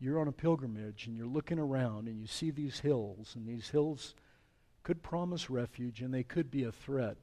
You're 0.00 0.20
on 0.20 0.26
a 0.26 0.32
pilgrimage 0.32 1.06
and 1.06 1.16
you're 1.16 1.26
looking 1.26 1.60
around 1.60 2.08
and 2.08 2.20
you 2.20 2.26
see 2.26 2.50
these 2.50 2.80
hills, 2.80 3.34
and 3.36 3.46
these 3.46 3.70
hills 3.70 4.14
could 4.82 5.00
promise 5.00 5.48
refuge 5.48 6.00
and 6.00 6.12
they 6.12 6.24
could 6.24 6.50
be 6.50 6.64
a 6.64 6.72
threat. 6.72 7.16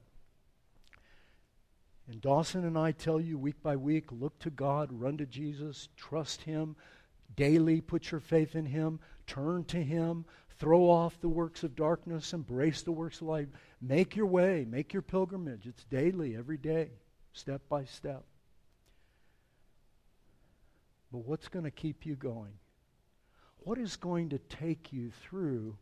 And 2.10 2.22
Dawson 2.22 2.64
and 2.64 2.78
I 2.78 2.92
tell 2.92 3.20
you 3.20 3.38
week 3.38 3.62
by 3.62 3.76
week 3.76 4.06
look 4.10 4.38
to 4.40 4.50
God, 4.50 4.88
run 4.90 5.18
to 5.18 5.26
Jesus, 5.26 5.90
trust 5.96 6.42
Him, 6.42 6.74
daily 7.36 7.80
put 7.80 8.10
your 8.10 8.20
faith 8.20 8.54
in 8.54 8.66
Him, 8.66 9.00
turn 9.26 9.64
to 9.64 9.82
Him, 9.82 10.24
throw 10.58 10.90
off 10.90 11.20
the 11.20 11.28
works 11.28 11.64
of 11.64 11.74
darkness, 11.74 12.32
embrace 12.32 12.82
the 12.82 12.92
works 12.92 13.20
of 13.20 13.28
light. 13.28 13.48
Make 13.80 14.14
your 14.14 14.26
way, 14.26 14.66
make 14.68 14.92
your 14.92 15.02
pilgrimage. 15.02 15.66
It's 15.66 15.84
daily, 15.84 16.36
every 16.36 16.58
day, 16.58 16.90
step 17.32 17.62
by 17.68 17.84
step. 17.84 18.24
But 21.10 21.26
what's 21.26 21.48
going 21.48 21.64
to 21.64 21.70
keep 21.70 22.06
you 22.06 22.14
going? 22.14 22.52
What 23.58 23.78
is 23.78 23.96
going 23.96 24.30
to 24.30 24.38
take 24.38 24.92
you 24.92 25.10
through 25.22 25.76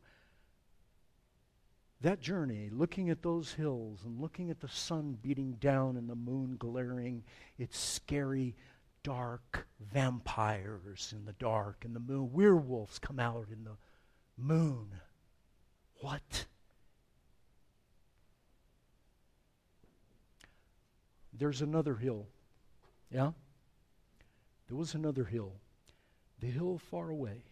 that 2.01 2.21
journey, 2.21 2.71
looking 2.73 3.11
at 3.11 3.23
those 3.23 3.53
hills 3.53 4.01
and 4.05 4.21
looking 4.21 4.51
at 4.51 4.61
the 4.61 4.69
sun 4.69 5.19
beating 5.21 5.53
down 5.55 5.97
and 5.97 6.09
the 6.09 6.15
moon 6.15 6.57
glaring, 6.57 7.25
it's 7.59 7.79
scary, 7.79 8.55
dark 9.03 9.67
vampires 9.81 11.15
in 11.17 11.25
the 11.25 11.33
dark, 11.35 11.85
and 11.85 11.95
the 11.95 12.01
moon, 12.01 12.31
werewolves 12.33 12.99
come 12.99 13.19
out 13.19 13.47
in 13.51 13.65
the 13.65 13.77
moon. 14.37 14.89
What? 16.01 16.47
There's 21.33 21.63
another 21.63 21.97
hill. 21.97 22.27
Yeah? 23.11 23.33
There 24.69 24.77
was 24.77 24.95
another 24.95 25.25
hill. 25.25 25.53
The 26.41 26.49
hill 26.49 26.79
far 26.79 27.11
away 27.11 27.43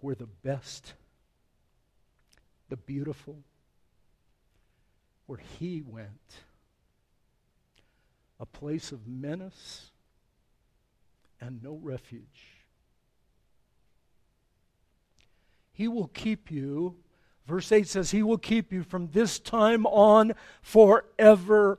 where 0.00 0.14
the 0.14 0.26
best 0.26 0.94
the 2.68 2.76
beautiful, 2.76 3.42
where 5.26 5.40
he 5.58 5.82
went. 5.82 6.44
A 8.40 8.46
place 8.46 8.92
of 8.92 9.06
menace 9.06 9.90
and 11.40 11.62
no 11.62 11.78
refuge. 11.82 12.58
He 15.72 15.86
will 15.88 16.08
keep 16.08 16.50
you. 16.50 16.96
Verse 17.46 17.70
8 17.70 17.86
says, 17.86 18.10
He 18.10 18.22
will 18.22 18.38
keep 18.38 18.72
you 18.72 18.82
from 18.82 19.08
this 19.12 19.38
time 19.38 19.86
on 19.86 20.32
forevermore. 20.60 21.76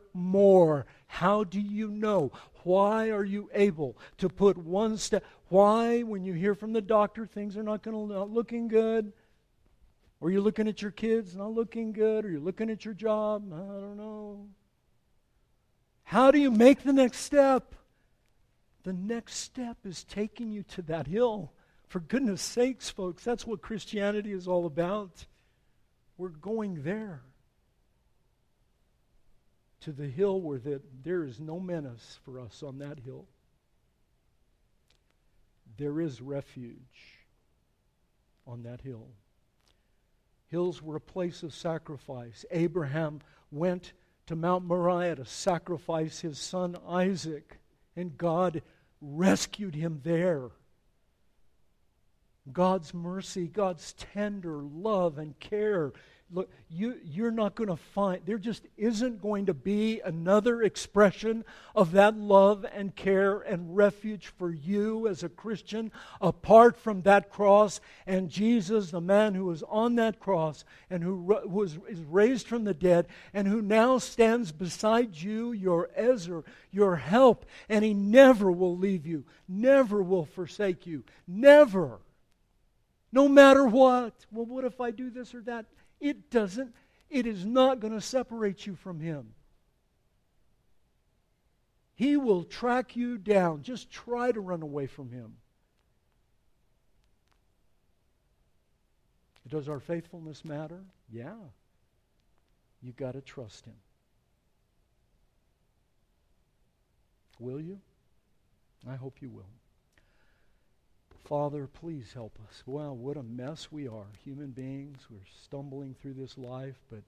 How 1.07 1.43
do 1.43 1.59
you 1.59 1.89
know? 1.89 2.31
Why 2.63 3.09
are 3.09 3.23
you 3.23 3.49
able 3.53 3.97
to 4.17 4.29
put 4.29 4.57
one 4.57 4.97
step? 4.97 5.23
Why, 5.49 6.01
when 6.01 6.23
you 6.23 6.33
hear 6.33 6.55
from 6.55 6.73
the 6.73 6.81
doctor, 6.81 7.25
things 7.25 7.57
are 7.57 7.63
not 7.63 7.83
going 7.83 8.09
to 8.09 8.23
looking 8.23 8.67
good? 8.67 9.11
Or 10.21 10.31
you're 10.31 10.41
looking 10.41 10.67
at 10.67 10.81
your 10.81 10.91
kids 10.91 11.35
not 11.35 11.53
looking 11.53 11.93
good, 11.93 12.25
or 12.25 12.31
you're 12.31 12.39
looking 12.39 12.69
at 12.69 12.83
your 12.83 12.93
job, 12.93 13.51
I 13.53 13.57
don't 13.57 13.97
know. 13.97 14.47
How 16.09 16.31
do 16.31 16.39
you 16.39 16.49
make 16.49 16.81
the 16.81 16.91
next 16.91 17.19
step? 17.19 17.75
The 18.81 18.93
next 18.93 19.35
step 19.35 19.77
is 19.85 20.03
taking 20.03 20.49
you 20.49 20.63
to 20.63 20.81
that 20.81 21.05
hill. 21.05 21.53
For 21.87 21.99
goodness 21.99 22.41
sakes, 22.41 22.89
folks, 22.89 23.23
that's 23.23 23.45
what 23.45 23.61
Christianity 23.61 24.31
is 24.31 24.47
all 24.47 24.65
about. 24.65 25.27
We're 26.17 26.29
going 26.29 26.81
there. 26.81 27.21
To 29.81 29.91
the 29.91 30.07
hill 30.07 30.41
where 30.41 30.57
the, 30.57 30.81
there 31.03 31.23
is 31.23 31.39
no 31.39 31.59
menace 31.59 32.17
for 32.25 32.39
us 32.39 32.63
on 32.63 32.79
that 32.79 32.97
hill. 33.05 33.27
There 35.77 36.01
is 36.01 36.21
refuge 36.21 37.19
on 38.47 38.63
that 38.63 38.81
hill. 38.81 39.09
Hills 40.47 40.81
were 40.81 40.95
a 40.95 41.01
place 41.01 41.43
of 41.43 41.53
sacrifice. 41.53 42.45
Abraham 42.49 43.21
went 43.51 43.93
to 44.29 44.35
Mount 44.35 44.63
Moriah 44.63 45.15
to 45.15 45.25
sacrifice 45.25 46.19
his 46.19 46.37
son 46.37 46.77
Isaac, 46.87 47.57
and 47.95 48.15
God 48.15 48.61
rescued 49.01 49.73
him 49.73 50.01
there. 50.03 50.51
God's 52.53 52.93
mercy, 52.93 53.47
God's 53.47 53.93
tender 53.93 54.57
love 54.61 55.17
and 55.17 55.39
care 55.39 55.93
look, 56.31 56.49
you, 56.69 56.95
you're 57.03 57.31
not 57.31 57.55
going 57.55 57.69
to 57.69 57.75
find, 57.75 58.21
there 58.25 58.37
just 58.37 58.63
isn't 58.77 59.21
going 59.21 59.47
to 59.47 59.53
be 59.53 59.99
another 60.01 60.61
expression 60.61 61.43
of 61.75 61.93
that 61.93 62.15
love 62.15 62.65
and 62.71 62.95
care 62.95 63.39
and 63.39 63.75
refuge 63.75 64.27
for 64.37 64.51
you 64.51 65.07
as 65.07 65.23
a 65.23 65.29
Christian 65.29 65.91
apart 66.21 66.77
from 66.77 67.01
that 67.01 67.31
cross 67.31 67.81
and 68.05 68.29
Jesus, 68.29 68.91
the 68.91 69.01
man 69.01 69.33
who 69.33 69.45
was 69.45 69.63
on 69.63 69.95
that 69.95 70.19
cross 70.19 70.63
and 70.89 71.03
who 71.03 71.15
was, 71.45 71.79
is 71.87 72.01
raised 72.01 72.47
from 72.47 72.63
the 72.63 72.73
dead 72.73 73.07
and 73.33 73.47
who 73.47 73.61
now 73.61 73.97
stands 73.97 74.51
beside 74.51 75.15
you, 75.15 75.51
your 75.51 75.89
Ezer, 75.95 76.43
your 76.71 76.97
help, 76.97 77.45
and 77.67 77.83
he 77.83 77.93
never 77.93 78.51
will 78.51 78.77
leave 78.77 79.07
you, 79.07 79.25
never 79.47 80.03
will 80.03 80.25
forsake 80.25 80.85
you, 80.85 81.03
never. 81.27 81.99
No 83.11 83.27
matter 83.27 83.65
what. 83.65 84.13
Well, 84.31 84.45
what 84.45 84.65
if 84.65 84.79
I 84.79 84.91
do 84.91 85.09
this 85.09 85.33
or 85.33 85.41
that? 85.41 85.65
It 85.99 86.29
doesn't, 86.29 86.73
it 87.09 87.27
is 87.27 87.45
not 87.45 87.79
going 87.79 87.93
to 87.93 88.01
separate 88.01 88.65
you 88.65 88.75
from 88.75 88.99
Him. 88.99 89.33
He 91.95 92.15
will 92.15 92.43
track 92.43 92.95
you 92.95 93.17
down. 93.17 93.61
Just 93.61 93.91
try 93.91 94.31
to 94.31 94.39
run 94.39 94.61
away 94.61 94.87
from 94.87 95.11
Him. 95.11 95.35
Does 99.49 99.67
our 99.67 99.79
faithfulness 99.79 100.45
matter? 100.45 100.79
Yeah. 101.11 101.33
You've 102.81 102.95
got 102.95 103.13
to 103.13 103.21
trust 103.21 103.65
him. 103.65 103.73
Will 107.39 107.59
you? 107.59 107.79
I 108.87 108.95
hope 108.95 109.21
you 109.21 109.29
will. 109.29 109.58
Father, 111.23 111.67
please 111.67 112.11
help 112.13 112.37
us. 112.47 112.63
Wow, 112.65 112.93
what 112.93 113.17
a 113.17 113.23
mess 113.23 113.71
we 113.71 113.87
are. 113.87 114.07
Human 114.23 114.49
beings, 114.49 114.99
we're 115.09 115.19
stumbling 115.43 115.93
through 115.93 116.13
this 116.13 116.37
life, 116.37 116.79
but 116.89 117.03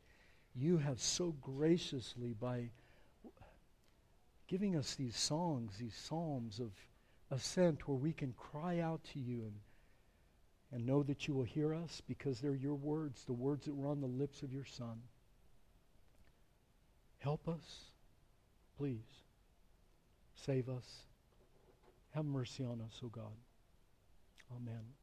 you 0.56 0.78
have 0.78 1.00
so 1.00 1.36
graciously, 1.42 2.34
by 2.34 2.70
giving 4.48 4.76
us 4.76 4.96
these 4.96 5.18
songs, 5.18 5.78
these 5.80 5.96
psalms 5.96 6.60
of 6.60 6.72
ascent 7.32 7.88
where 7.88 7.98
we 7.98 8.12
can 8.12 8.34
cry 8.34 8.80
out 8.80 9.02
to 9.14 9.20
you 9.20 9.44
and, 9.44 9.56
and 10.72 10.86
know 10.86 11.04
that 11.04 11.28
you 11.28 11.34
will 11.34 11.44
hear 11.44 11.74
us 11.74 12.02
because 12.08 12.42
they're 12.42 12.54
your 12.54 12.76
words, 12.76 13.24
the 13.26 13.34
words 13.34 13.66
that 13.66 13.74
were 13.74 13.88
on 13.88 14.02
the 14.02 14.08
lips 14.08 14.44
of 14.44 14.52
your 14.52 14.66
Son. 14.66 15.02
Help 17.20 17.48
us, 17.48 17.86
please. 18.78 19.24
Save 20.36 20.70
us. 20.70 21.04
Have 22.14 22.26
mercy 22.26 22.64
on 22.64 22.82
us, 22.82 23.00
O 23.04 23.08
God. 23.08 23.32
Amen. 24.56 25.01